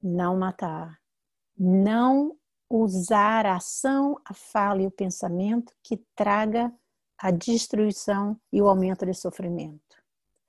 [0.00, 1.00] não matar,
[1.58, 2.36] não
[2.68, 6.72] usar a ação, a fala e o pensamento que traga
[7.18, 9.80] a destruição e o aumento de sofrimento.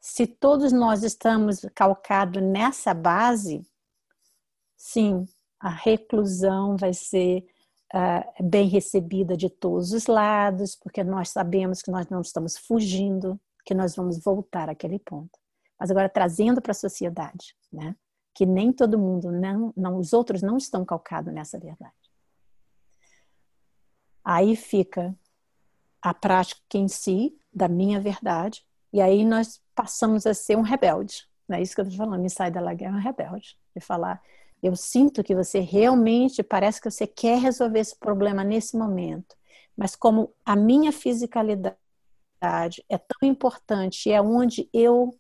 [0.02, 3.66] Se todos nós estamos calcados nessa base,
[4.76, 5.26] sim,
[5.60, 7.46] a reclusão vai ser
[7.94, 13.40] uh, bem recebida de todos os lados, porque nós sabemos que nós não estamos fugindo,
[13.66, 15.40] que nós vamos voltar àquele ponto.
[15.80, 17.96] Mas agora trazendo para a sociedade, né?
[18.36, 21.94] Que nem todo mundo, não, não, os outros não estão calcados nessa verdade.
[24.24, 25.18] Aí fica
[26.02, 31.26] a prática em si da minha verdade, e aí nós passamos a ser um rebelde.
[31.48, 33.58] Não é isso que eu estou falando, me sai da guerra, é um rebelde.
[33.74, 34.22] De falar,
[34.62, 39.38] eu sinto que você realmente, parece que você quer resolver esse problema nesse momento,
[39.78, 41.78] mas como a minha fisicalidade
[42.90, 45.18] é tão importante, é onde eu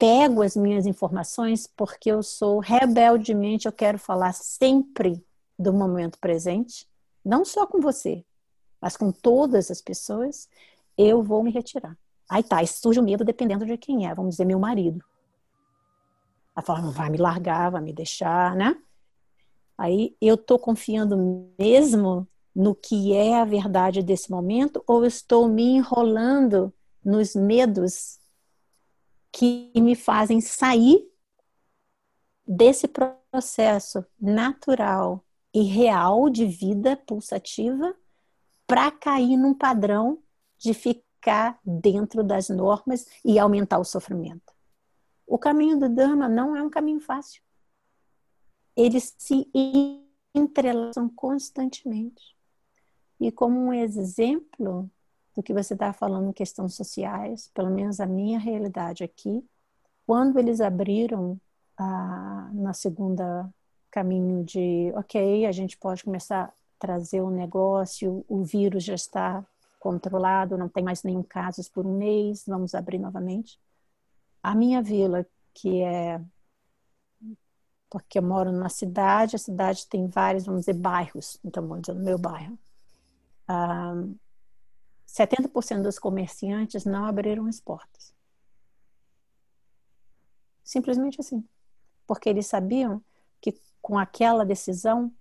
[0.00, 5.22] pego as minhas informações porque eu sou rebeldemente, eu quero falar sempre
[5.58, 6.88] do momento presente,
[7.22, 8.24] não só com você,
[8.80, 10.48] mas com todas as pessoas,
[10.96, 11.98] eu vou me retirar.
[12.30, 15.04] Aí tá, surge o medo dependendo de quem é, vamos dizer, meu marido.
[16.56, 18.74] A forma vai me largar, vai me deixar, né?
[19.76, 25.76] Aí eu tô confiando mesmo no que é a verdade desse momento ou estou me
[25.76, 26.72] enrolando
[27.04, 28.19] nos medos
[29.32, 31.08] que me fazem sair
[32.46, 35.24] desse processo natural
[35.54, 37.94] e real de vida pulsativa
[38.66, 40.22] para cair num padrão
[40.58, 44.52] de ficar dentro das normas e aumentar o sofrimento.
[45.26, 47.42] O caminho do Dhamma não é um caminho fácil.
[48.76, 49.48] Eles se
[50.34, 52.36] entrelaçam constantemente.
[53.18, 54.90] E como um exemplo
[55.40, 59.42] do que você está falando, questões sociais, pelo menos a minha realidade aqui,
[60.06, 61.40] quando eles abriram
[61.78, 63.48] ah, na segunda
[63.90, 69.44] caminho de, ok, a gente pode começar a trazer o negócio, o vírus já está
[69.80, 73.58] controlado, não tem mais nenhum caso por um mês, vamos abrir novamente.
[74.42, 76.20] A minha vila, que é
[77.88, 81.94] porque eu moro numa cidade, a cidade tem vários, vamos dizer, bairros, então vamos dizer,
[81.94, 82.56] no meu bairro.
[83.48, 84.14] Um,
[85.10, 88.14] 70% dos comerciantes não abriram as portas.
[90.62, 91.44] Simplesmente assim.
[92.06, 93.02] Porque eles sabiam
[93.40, 95.12] que com aquela decisão,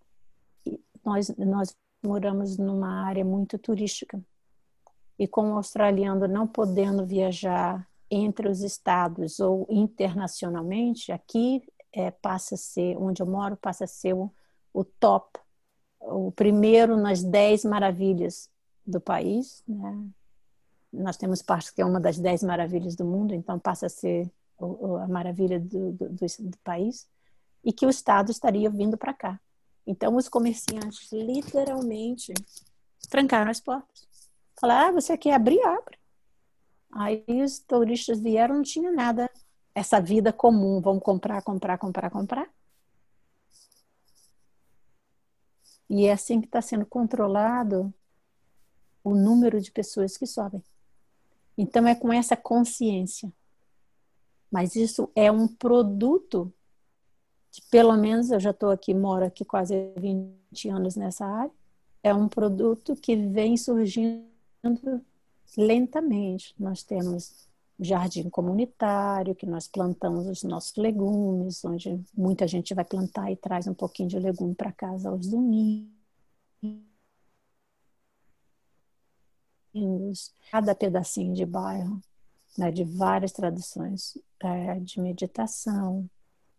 [1.03, 4.21] nós, nós moramos numa área muito turística.
[5.17, 12.55] E com o australiano não podendo viajar entre os estados ou internacionalmente, aqui é, passa
[12.55, 14.31] a ser, onde eu moro, passa a ser o,
[14.71, 15.39] o top,
[15.99, 18.49] o primeiro nas dez maravilhas
[18.89, 19.63] do país.
[19.67, 20.07] Né?
[20.91, 24.31] Nós temos parte que é uma das dez maravilhas do mundo, então passa a ser
[25.01, 27.07] a maravilha do, do, do, do país,
[27.63, 29.39] e que o Estado estaria vindo para cá.
[29.85, 32.33] Então, os comerciantes literalmente
[33.09, 34.07] trancaram as portas.
[34.59, 35.61] Falaram: ah, você quer abrir?
[35.63, 35.97] Abre.
[36.91, 39.29] Aí os turistas vieram, não tinha nada,
[39.73, 42.49] essa vida comum, vamos comprar, comprar, comprar, comprar.
[45.89, 47.93] E é assim que está sendo controlado
[49.09, 50.63] o número de pessoas que sobem.
[51.57, 53.31] Então é com essa consciência.
[54.51, 56.51] Mas isso é um produto
[57.51, 61.51] de, pelo menos eu já estou aqui, moro aqui quase 20 anos nessa área,
[62.03, 64.25] é um produto que vem surgindo
[65.57, 66.53] lentamente.
[66.57, 67.47] Nós temos
[67.79, 73.67] jardim comunitário, que nós plantamos os nossos legumes, onde muita gente vai plantar e traz
[73.67, 76.88] um pouquinho de legume para casa aos domingos.
[80.51, 82.01] Cada pedacinho de bairro,
[82.57, 86.09] né, de várias tradições é, de meditação.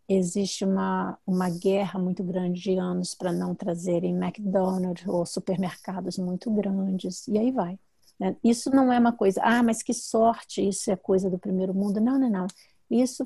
[0.08, 6.50] Existe uma, uma guerra muito grande de anos para não trazerem McDonald's ou supermercados muito
[6.50, 7.78] grandes, e aí vai.
[8.18, 8.36] Né?
[8.44, 12.00] Isso não é uma coisa, ah, mas que sorte, isso é coisa do primeiro mundo.
[12.00, 12.46] Não, não, não.
[12.90, 13.24] Isso,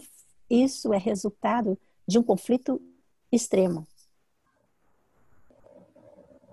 [0.48, 2.80] isso é resultado de um conflito
[3.32, 3.86] extremo.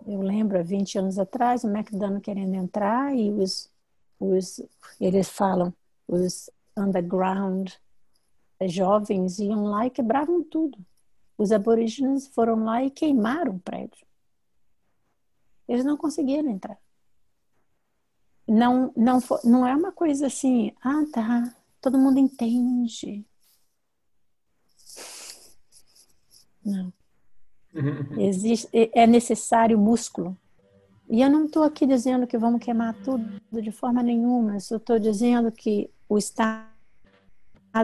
[0.06, 3.69] Eu lembro, há 20 anos atrás, o McDonald's querendo entrar e os,
[4.19, 4.61] os
[4.99, 5.73] eles falam,
[6.07, 7.72] os underground
[8.65, 10.78] jovens iam lá e quebravam tudo.
[11.38, 14.06] Os aborígenes foram lá e queimaram o prédio.
[15.68, 16.78] Eles não conseguiram entrar
[18.52, 23.26] não, não, não é uma coisa assim, ah, tá, todo mundo entende.
[26.64, 26.94] Não.
[28.18, 30.38] Existe, é necessário músculo.
[31.10, 34.57] E eu não estou aqui dizendo que vamos queimar tudo de forma nenhuma.
[34.69, 36.69] Eu estou dizendo que o estado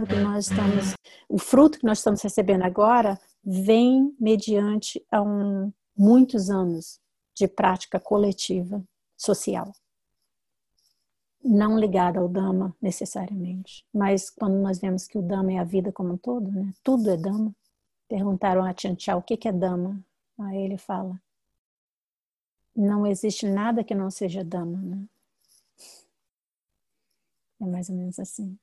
[0.07, 0.93] que nós estamos,
[1.27, 6.99] o fruto que nós estamos recebendo agora, vem mediante a um, muitos anos
[7.35, 8.83] de prática coletiva
[9.15, 9.71] social
[11.47, 15.91] não ligada ao Dhamma necessariamente, mas quando nós vemos que o Dhamma é a vida
[15.91, 16.73] como um todo, né?
[16.83, 17.55] tudo é Dhamma.
[18.07, 19.99] Perguntaram a Tiantia o que é Dhamma.
[20.39, 21.19] Aí ele fala:
[22.75, 24.77] não existe nada que não seja Dhamma.
[24.77, 25.03] Né?
[27.61, 28.57] É mais ou menos assim.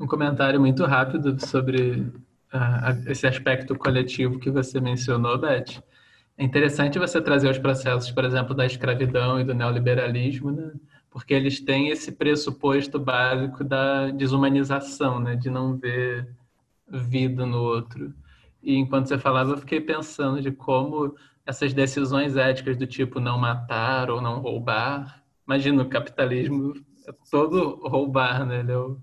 [0.00, 5.82] Um comentário muito rápido sobre uh, esse aspecto coletivo que você mencionou, Beth.
[6.38, 10.72] É interessante você trazer os processos, por exemplo, da escravidão e do neoliberalismo, né?
[11.10, 15.34] porque eles têm esse pressuposto básico da desumanização, né?
[15.34, 16.28] de não ver
[16.90, 18.14] vida no outro.
[18.62, 21.14] E enquanto você falava, eu fiquei pensando de como
[21.46, 26.74] essas decisões éticas do tipo não matar ou não roubar, imagina o capitalismo
[27.06, 28.60] é todo roubar, né?
[28.60, 29.00] Ele é o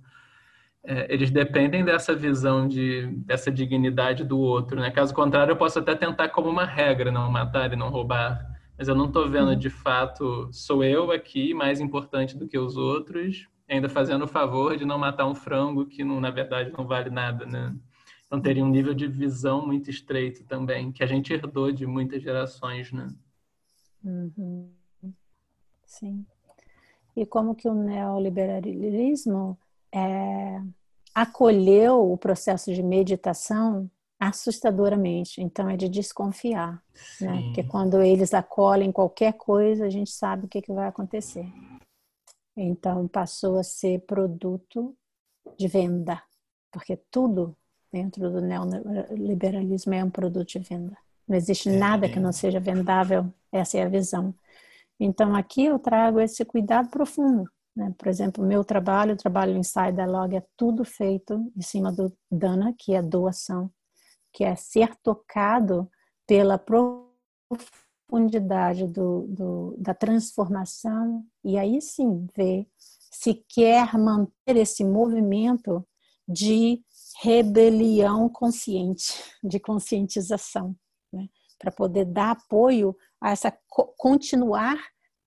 [0.87, 4.91] é, eles dependem dessa visão de dessa dignidade do outro, né?
[4.91, 8.45] Caso contrário, eu posso até tentar como uma regra não matar e não roubar,
[8.77, 9.57] mas eu não estou vendo uhum.
[9.57, 14.77] de fato sou eu aqui mais importante do que os outros, ainda fazendo o favor
[14.77, 17.75] de não matar um frango que não, na verdade não vale nada, né?
[18.27, 22.21] Então teria um nível de visão muito estreito também que a gente herdou de muitas
[22.21, 23.07] gerações, né?
[24.03, 24.69] Uhum.
[25.85, 26.25] Sim.
[27.15, 29.57] E como que o neoliberalismo
[29.91, 30.61] é,
[31.13, 33.89] acolheu o processo de meditação
[34.19, 35.41] assustadoramente.
[35.41, 36.81] Então, é de desconfiar.
[37.21, 37.43] Né?
[37.43, 41.45] Porque quando eles acolhem qualquer coisa, a gente sabe o que, que vai acontecer.
[42.55, 44.95] Então, passou a ser produto
[45.57, 46.21] de venda,
[46.71, 47.55] porque tudo
[47.91, 50.97] dentro do neoliberalismo é um produto de venda.
[51.27, 54.33] Não existe é, nada que não seja vendável, essa é a visão.
[54.99, 57.49] Então, aqui eu trago esse cuidado profundo.
[57.75, 57.93] Né?
[57.97, 62.73] Por exemplo, meu trabalho, o trabalho Inside Dialogue, é tudo feito em cima do Dana,
[62.77, 63.69] que é doação,
[64.31, 65.89] que é ser tocado
[66.25, 67.84] pela profundidade
[68.87, 72.67] do, do, da transformação, e aí sim ver
[73.11, 75.85] se quer manter esse movimento
[76.27, 76.83] de
[77.21, 79.13] rebelião consciente,
[79.43, 80.75] de conscientização,
[81.11, 81.27] né?
[81.57, 83.51] para poder dar apoio a essa
[83.97, 84.77] continuar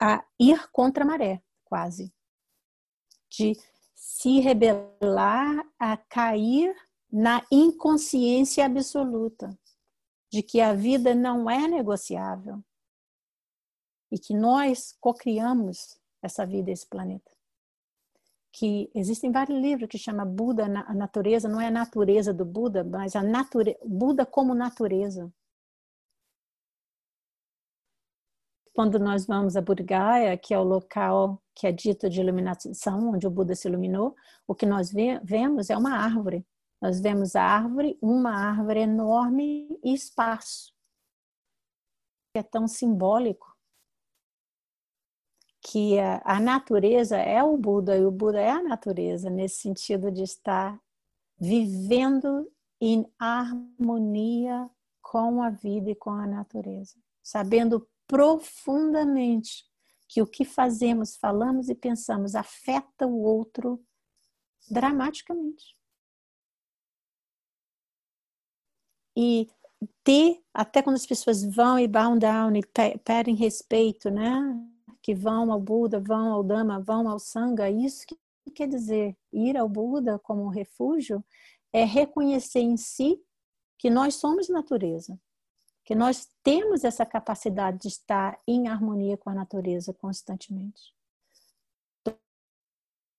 [0.00, 2.12] a ir contra a maré, quase,
[3.30, 3.56] de
[3.94, 6.74] se rebelar a cair
[7.10, 9.58] na inconsciência absoluta
[10.30, 12.62] de que a vida não é negociável
[14.10, 17.30] e que nós cocriamos essa vida, esse planeta.
[18.52, 22.82] Que existem vários livros que chama Buda a natureza, não é a natureza do Buda,
[22.82, 25.32] mas a natureza, Buda como natureza.
[28.72, 33.10] Quando nós vamos a Bodh Gaya, que é o local que é dito de iluminação,
[33.10, 34.14] onde o Buda se iluminou,
[34.46, 34.92] o que nós
[35.24, 36.46] vemos é uma árvore
[36.80, 40.72] nós vemos a árvore, uma árvore enorme e espaço.
[42.34, 43.47] É tão simbólico
[45.60, 50.22] que a, natureza é o Buda e o Buda é a natureza, nesse sentido de
[50.22, 50.80] estar
[51.38, 54.70] vivendo em harmonia
[55.02, 59.64] com a vida e com a natureza, sabendo profundamente
[60.08, 63.82] que o que fazemos, falamos e pensamos afeta o outro
[64.70, 65.78] dramaticamente.
[69.20, 69.50] e
[70.04, 72.62] ter, até quando as pessoas vão e bow down e
[73.04, 74.30] pedem respeito, né?
[75.08, 78.14] Que vão ao Buda, vão ao Dhamma, vão ao Sangha, isso que
[78.50, 81.24] quer dizer ir ao Buda como um refúgio
[81.72, 83.18] é reconhecer em si
[83.78, 85.18] que nós somos natureza,
[85.82, 90.94] que nós temos essa capacidade de estar em harmonia com a natureza constantemente.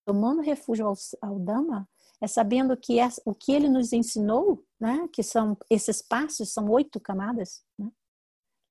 [0.06, 1.88] Tomando refúgio ao, ao Dhamma
[2.20, 6.70] é sabendo que é, o que ele nos ensinou, né, que são esses passos, são
[6.70, 7.90] oito camadas, né,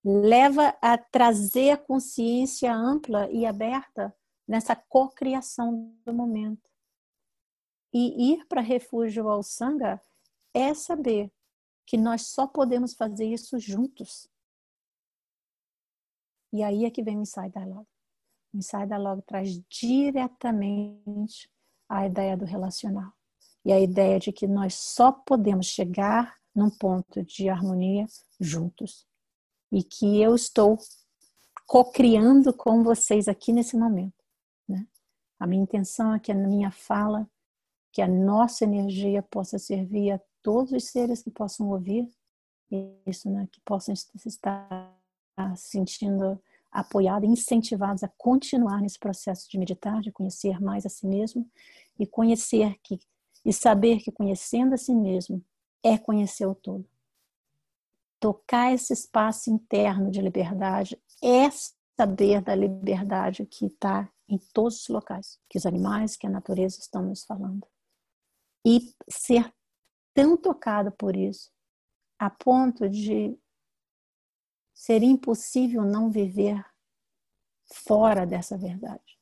[0.03, 4.15] leva a trazer a consciência ampla e aberta
[4.47, 6.69] nessa cocriação do momento.
[7.93, 10.01] E ir para refúgio ao Sangha
[10.53, 11.31] é saber
[11.85, 14.29] que nós só podemos fazer isso juntos.
[16.53, 17.89] E aí é que vem o Inside Dialogue.
[18.53, 21.49] O Inside Dialogue traz diretamente
[21.87, 23.11] a ideia do relacional
[23.65, 28.05] e a ideia de que nós só podemos chegar num ponto de harmonia
[28.39, 29.08] juntos
[29.71, 30.77] e que eu estou
[31.65, 34.23] co-criando com vocês aqui nesse momento.
[34.67, 34.87] Né?
[35.39, 37.29] A minha intenção é que a minha fala,
[37.91, 42.09] que a nossa energia possa servir a todos os seres que possam ouvir
[43.05, 43.47] isso, né?
[43.51, 44.95] que possam estar
[45.55, 46.41] sentindo
[46.71, 51.49] apoiados, incentivados a continuar nesse processo de meditar, de conhecer mais a si mesmo
[51.97, 52.99] e conhecer que
[53.43, 55.43] e saber que conhecendo a si mesmo
[55.83, 56.85] é conhecer o todo.
[58.19, 61.49] Tocar esse espaço interno de liberdade é
[61.97, 66.79] saber da liberdade que está em todos os locais, que os animais, que a natureza
[66.79, 67.67] estão nos falando.
[68.65, 69.53] E ser
[70.13, 71.51] tão tocado por isso,
[72.17, 73.37] a ponto de
[74.73, 76.63] ser impossível não viver
[77.65, 79.19] fora dessa verdade.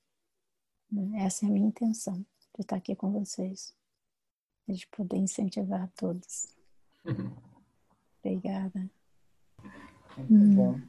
[1.16, 2.26] Essa é a minha intenção
[2.56, 3.76] de estar aqui com vocês
[4.68, 6.56] de poder incentivar todos.
[8.28, 8.90] Obrigada.
[10.18, 10.56] Muito hum.
[10.56, 10.80] bom.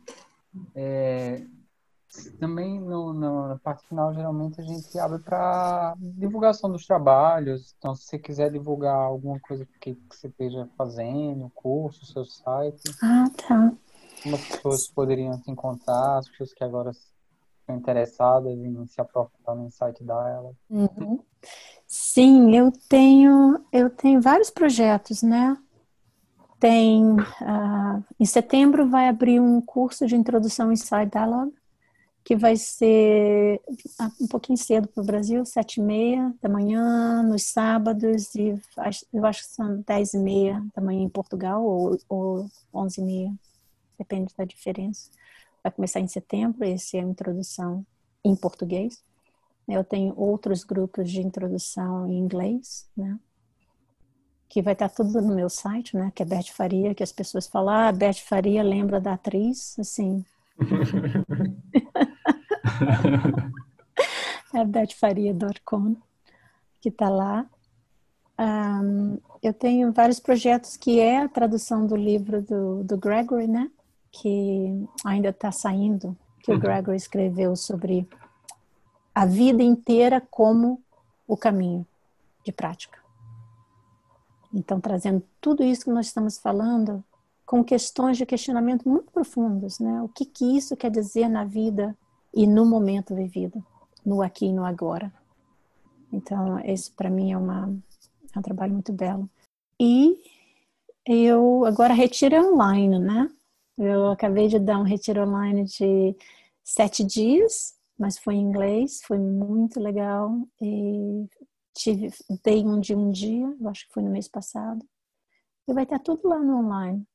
[0.75, 1.47] É,
[2.41, 7.75] também no, no, na parte final, geralmente a gente abre para divulgação dos trabalhos.
[7.79, 12.83] Então, se você quiser divulgar alguma coisa que, que você esteja fazendo, curso, seu site.
[13.03, 13.73] Ah, tá.
[14.23, 19.55] Como as pessoas poderiam te encontrar, as pessoas que agora estão interessadas em se aprofundar
[19.55, 20.53] no site dela.
[20.69, 21.21] Uhum.
[21.87, 25.57] Sim, eu tenho, eu tenho vários projetos, né?
[26.59, 31.55] Tem, uh, em setembro vai abrir um curso de introdução Inside Dialogue,
[32.25, 33.61] que vai ser
[33.99, 38.61] ah, um pouquinho cedo para o Brasil, sete e meia da manhã, nos sábados, e
[39.13, 41.65] eu acho que são dez e meia da manhã em Portugal,
[42.09, 43.33] ou onze e meia,
[43.97, 45.11] depende da diferença.
[45.63, 47.87] Vai começar em setembro, esse é a introdução
[48.25, 49.03] em português.
[49.67, 53.19] Eu tenho outros grupos de introdução em inglês, né?
[54.49, 56.11] Que vai estar tudo no meu site, né?
[56.15, 60.25] Que é Beth Faria, que as pessoas falam, ah, Beth Faria lembra da atriz, assim.
[64.55, 65.97] é betfaria.com
[66.81, 67.47] que está lá.
[68.39, 73.71] um, eu tenho vários projetos que é a tradução do livro do, do Gregory, né?
[74.11, 76.57] Que ainda está saindo, que uhum.
[76.57, 78.09] o Gregory escreveu sobre
[79.15, 80.81] a vida inteira como
[81.27, 81.87] o caminho
[82.45, 82.98] de prática.
[84.53, 87.05] Então, trazendo tudo isso que nós estamos falando
[87.45, 90.03] com questões de questionamento muito profundos, né?
[90.03, 91.97] O que, que isso quer dizer na vida
[92.35, 93.65] e no momento vivido,
[94.05, 95.13] no aqui e no agora.
[96.13, 97.75] Então, esse para mim é, uma,
[98.35, 99.29] é um trabalho muito belo.
[99.81, 100.19] E
[101.07, 103.31] eu agora retiro online, né?
[103.79, 106.15] Eu acabei de dar um retiro online de
[106.65, 110.37] sete dias, mas foi em inglês, foi muito legal.
[110.61, 111.27] E
[111.79, 112.11] tive,
[112.45, 114.85] dei um de um dia, eu acho que foi no mês passado.
[115.67, 117.07] E vai estar tudo lá no online,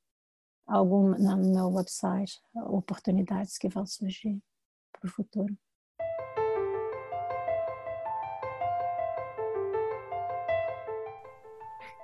[0.65, 4.40] algum, no meu website, oportunidades que vão surgir
[4.91, 5.56] para o futuro.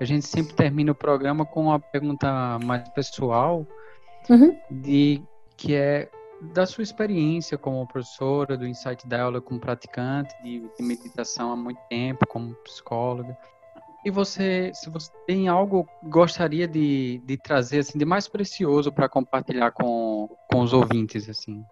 [0.01, 3.67] A gente sempre termina o programa com uma pergunta mais pessoal,
[4.29, 4.57] uhum.
[4.71, 5.21] de
[5.57, 6.09] que é
[6.41, 11.79] da sua experiência como professora do Insight Dialogue, como praticante de, de meditação há muito
[11.89, 13.37] tempo, como psicóloga.
[14.05, 19.09] E você, se você tem algo gostaria de, de trazer assim de mais precioso para
[19.09, 21.63] compartilhar com, com os ouvintes assim?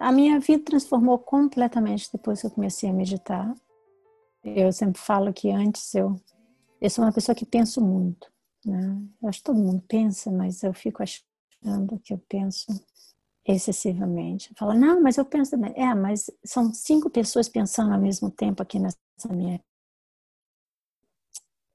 [0.00, 3.54] A minha vida transformou completamente depois que eu comecei a meditar.
[4.42, 6.20] Eu sempre falo que antes eu
[6.80, 8.32] eu sou uma pessoa que penso muito,
[8.64, 8.98] né?
[9.22, 12.72] Eu acho que todo mundo pensa, mas eu fico achando que eu penso
[13.46, 14.52] excessivamente.
[14.58, 15.72] Fala, não, mas eu penso também.
[15.76, 18.98] É, mas são cinco pessoas pensando ao mesmo tempo aqui nessa
[19.30, 19.60] minha.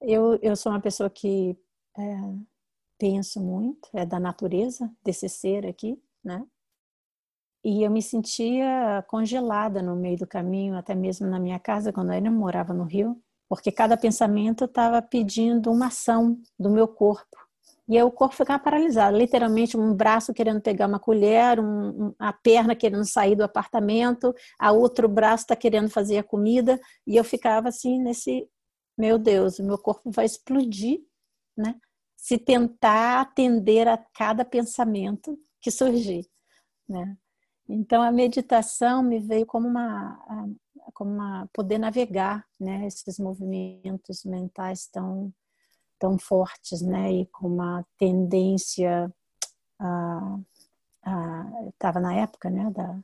[0.02, 1.58] Eu, eu sou uma pessoa que
[1.98, 2.02] é,
[2.98, 6.46] penso muito, é da natureza desse ser aqui, né?
[7.64, 12.10] E eu me sentia congelada no meio do caminho, até mesmo na minha casa, quando
[12.10, 13.20] eu ainda morava no Rio,
[13.50, 17.45] porque cada pensamento estava pedindo uma ação do meu corpo.
[17.88, 22.34] E aí o corpo ficava paralisado, literalmente um braço querendo pegar uma colher, um, a
[22.34, 27.24] perna querendo sair do apartamento, a outro braço está querendo fazer a comida, e eu
[27.24, 28.48] ficava assim nesse,
[28.98, 31.00] meu Deus, o meu corpo vai explodir,
[31.56, 31.76] né?
[32.18, 36.28] Se tentar atender a cada pensamento que surgir,
[36.90, 37.16] né?
[37.70, 40.56] Então a meditação me veio como uma
[40.94, 45.34] como uma poder navegar, né, esses movimentos mentais tão
[46.00, 49.14] tão fortes, né, e com uma tendência
[51.70, 53.00] estava na época, né, da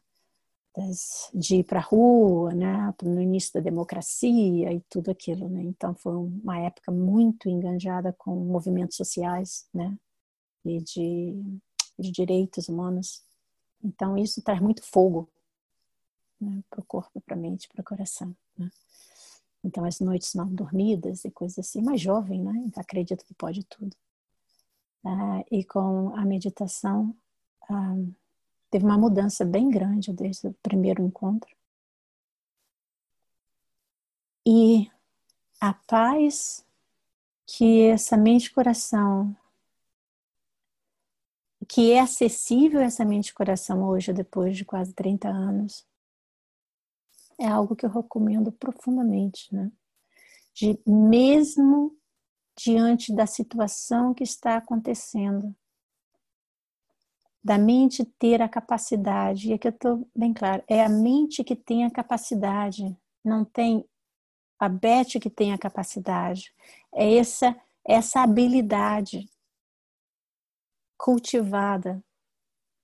[0.75, 5.61] das, de ir para a rua, né, no início da democracia e tudo aquilo, né?
[5.63, 9.97] Então foi uma época muito enganjada com movimentos sociais, né,
[10.63, 11.59] e de,
[11.99, 13.23] de direitos humanos.
[13.83, 15.27] Então isso traz muito fogo
[16.39, 18.35] né, para o corpo, para a mente, para o coração.
[18.57, 18.69] Né?
[19.63, 22.53] Então, as noites mal dormidas e coisas assim, mais jovem, né?
[22.65, 23.95] Então, acredito que pode tudo.
[25.05, 27.15] Ah, e com a meditação,
[27.69, 27.95] ah,
[28.69, 31.49] teve uma mudança bem grande desde o primeiro encontro.
[34.45, 34.89] E
[35.59, 36.65] a paz
[37.45, 39.35] que essa mente coração,
[41.67, 45.85] que é acessível essa mente coração hoje, depois de quase 30 anos,
[47.41, 49.71] é algo que eu recomendo profundamente, né?
[50.53, 51.97] De mesmo
[52.55, 55.55] diante da situação que está acontecendo,
[57.43, 61.55] da mente ter a capacidade, e aqui eu estou bem claro, é a mente que
[61.55, 63.83] tem a capacidade, não tem
[64.59, 66.53] a Beth que tem a capacidade,
[66.93, 69.27] é essa, essa habilidade
[70.95, 72.03] cultivada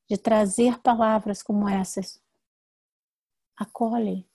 [0.09, 2.19] de trazer palavras como essas.
[3.55, 4.27] Acolhe,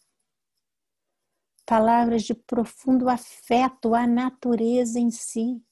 [1.67, 5.63] palavras de profundo afeto à natureza em si,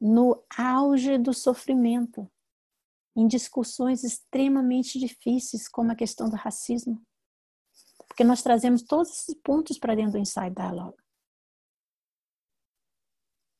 [0.00, 2.30] no auge do sofrimento,
[3.16, 7.02] em discussões extremamente difíceis, como a questão do racismo.
[8.08, 10.98] Porque nós trazemos todos esses pontos para dentro do Inside Dialogue.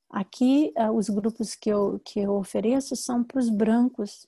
[0.08, 4.26] Aqui, ah, os grupos que eu, que eu ofereço são para os brancos,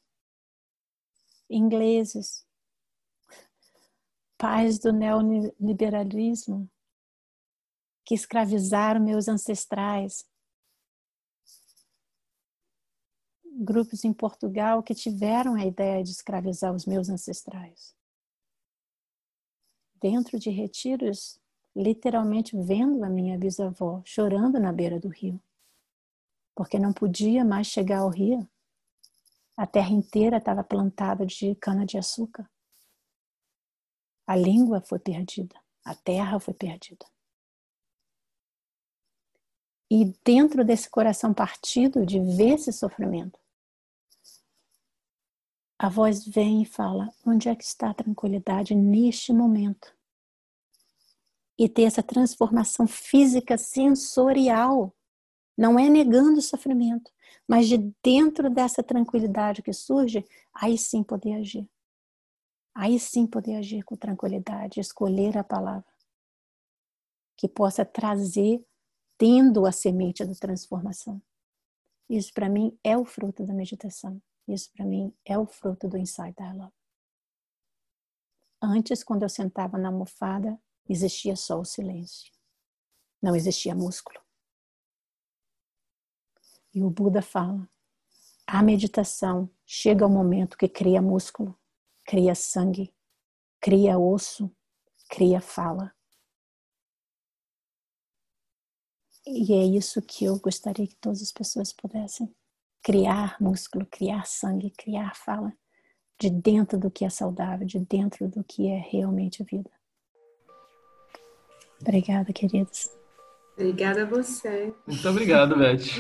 [1.51, 2.47] ingleses,
[4.43, 6.69] pais do neoliberalismo
[8.05, 10.29] que escravizaram meus ancestrais.
[13.45, 17.95] Grupos em Portugal que tiveram a ideia de escravizar os meus ancestrais.
[20.01, 21.41] Dentro de retiros,
[21.77, 25.41] literalmente vendo a minha bisavó chorando na beira do rio,
[26.53, 28.51] porque não podia mais chegar ao rio.
[29.57, 32.52] A terra inteira estava plantada de cana-de-açúcar.
[34.27, 37.05] A língua foi perdida, a terra foi perdida.
[39.91, 43.39] E dentro desse coração partido de ver esse sofrimento,
[45.79, 49.93] a voz vem e fala: onde é que está a tranquilidade neste momento?
[51.59, 54.95] E ter essa transformação física sensorial.
[55.59, 57.13] Não é negando o sofrimento,
[57.47, 60.25] mas de dentro dessa tranquilidade que surge,
[60.55, 61.69] aí sim poder agir.
[62.75, 65.93] Aí sim poder agir com tranquilidade, escolher a palavra
[67.37, 68.65] que possa trazer,
[69.19, 71.21] tendo a semente da transformação.
[72.09, 74.23] Isso para mim é o fruto da meditação.
[74.47, 76.73] Isso para mim é o fruto do Insight Dialogue.
[78.61, 80.57] Antes, quando eu sentava na almofada,
[80.89, 82.33] existia só o silêncio.
[83.21, 84.21] Não existia músculo.
[86.73, 87.69] E o Buda fala:
[88.47, 91.59] a meditação chega ao momento que cria músculo,
[92.05, 92.93] cria sangue,
[93.61, 94.51] cria osso,
[95.09, 95.95] cria fala.
[99.27, 102.35] E é isso que eu gostaria que todas as pessoas pudessem
[102.83, 105.53] criar músculo, criar sangue, criar fala
[106.19, 109.71] de dentro do que é saudável, de dentro do que é realmente vida.
[111.81, 112.91] Obrigada, queridos.
[113.55, 114.75] Obrigada a você.
[114.87, 115.99] Muito obrigado, Beth.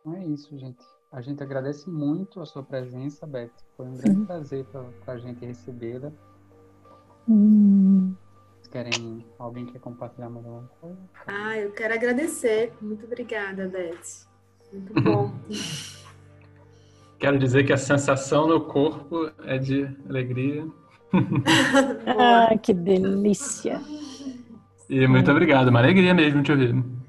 [0.00, 0.84] Então é isso, gente.
[1.12, 3.50] A gente agradece muito a sua presença, Beth.
[3.76, 4.26] Foi um grande uhum.
[4.26, 6.12] prazer para a gente recebê-la.
[7.28, 8.14] Hum.
[8.70, 10.96] Querem, alguém quer compartilhar mais alguma coisa?
[11.26, 12.72] Ah, eu quero agradecer.
[12.80, 14.28] Muito obrigada, Beth.
[14.72, 15.32] Muito bom.
[17.18, 20.64] Quero dizer que a sensação no corpo é de alegria.
[22.06, 23.80] ah, que delícia!
[24.88, 26.99] E muito obrigado, uma alegria mesmo te ouvir.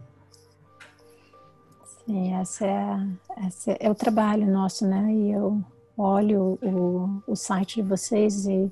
[2.06, 3.08] Sim, essa é,
[3.46, 5.14] essa é o trabalho nosso, né?
[5.14, 5.64] E eu
[5.98, 8.72] olho o, o site de vocês e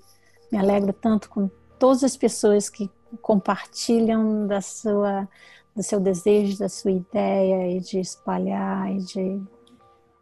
[0.51, 2.89] me alegro tanto com todas as pessoas que
[3.21, 5.27] compartilham da sua
[5.75, 9.41] do seu desejo, da sua ideia e de espalhar e de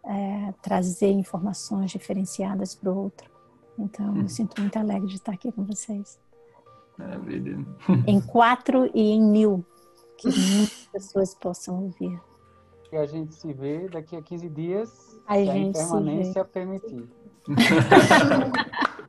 [0.06, 3.30] é, trazer informações diferenciadas para o outro.
[3.80, 4.28] Então, eu hum.
[4.28, 6.20] sinto muito alegre de estar aqui com vocês.
[6.98, 7.58] Maravilha.
[8.06, 9.66] Em quatro e em mil,
[10.18, 12.20] que muitas pessoas possam ouvir.
[12.92, 17.08] E a gente se vê daqui a 15 dias, a, a gente permanência permitir.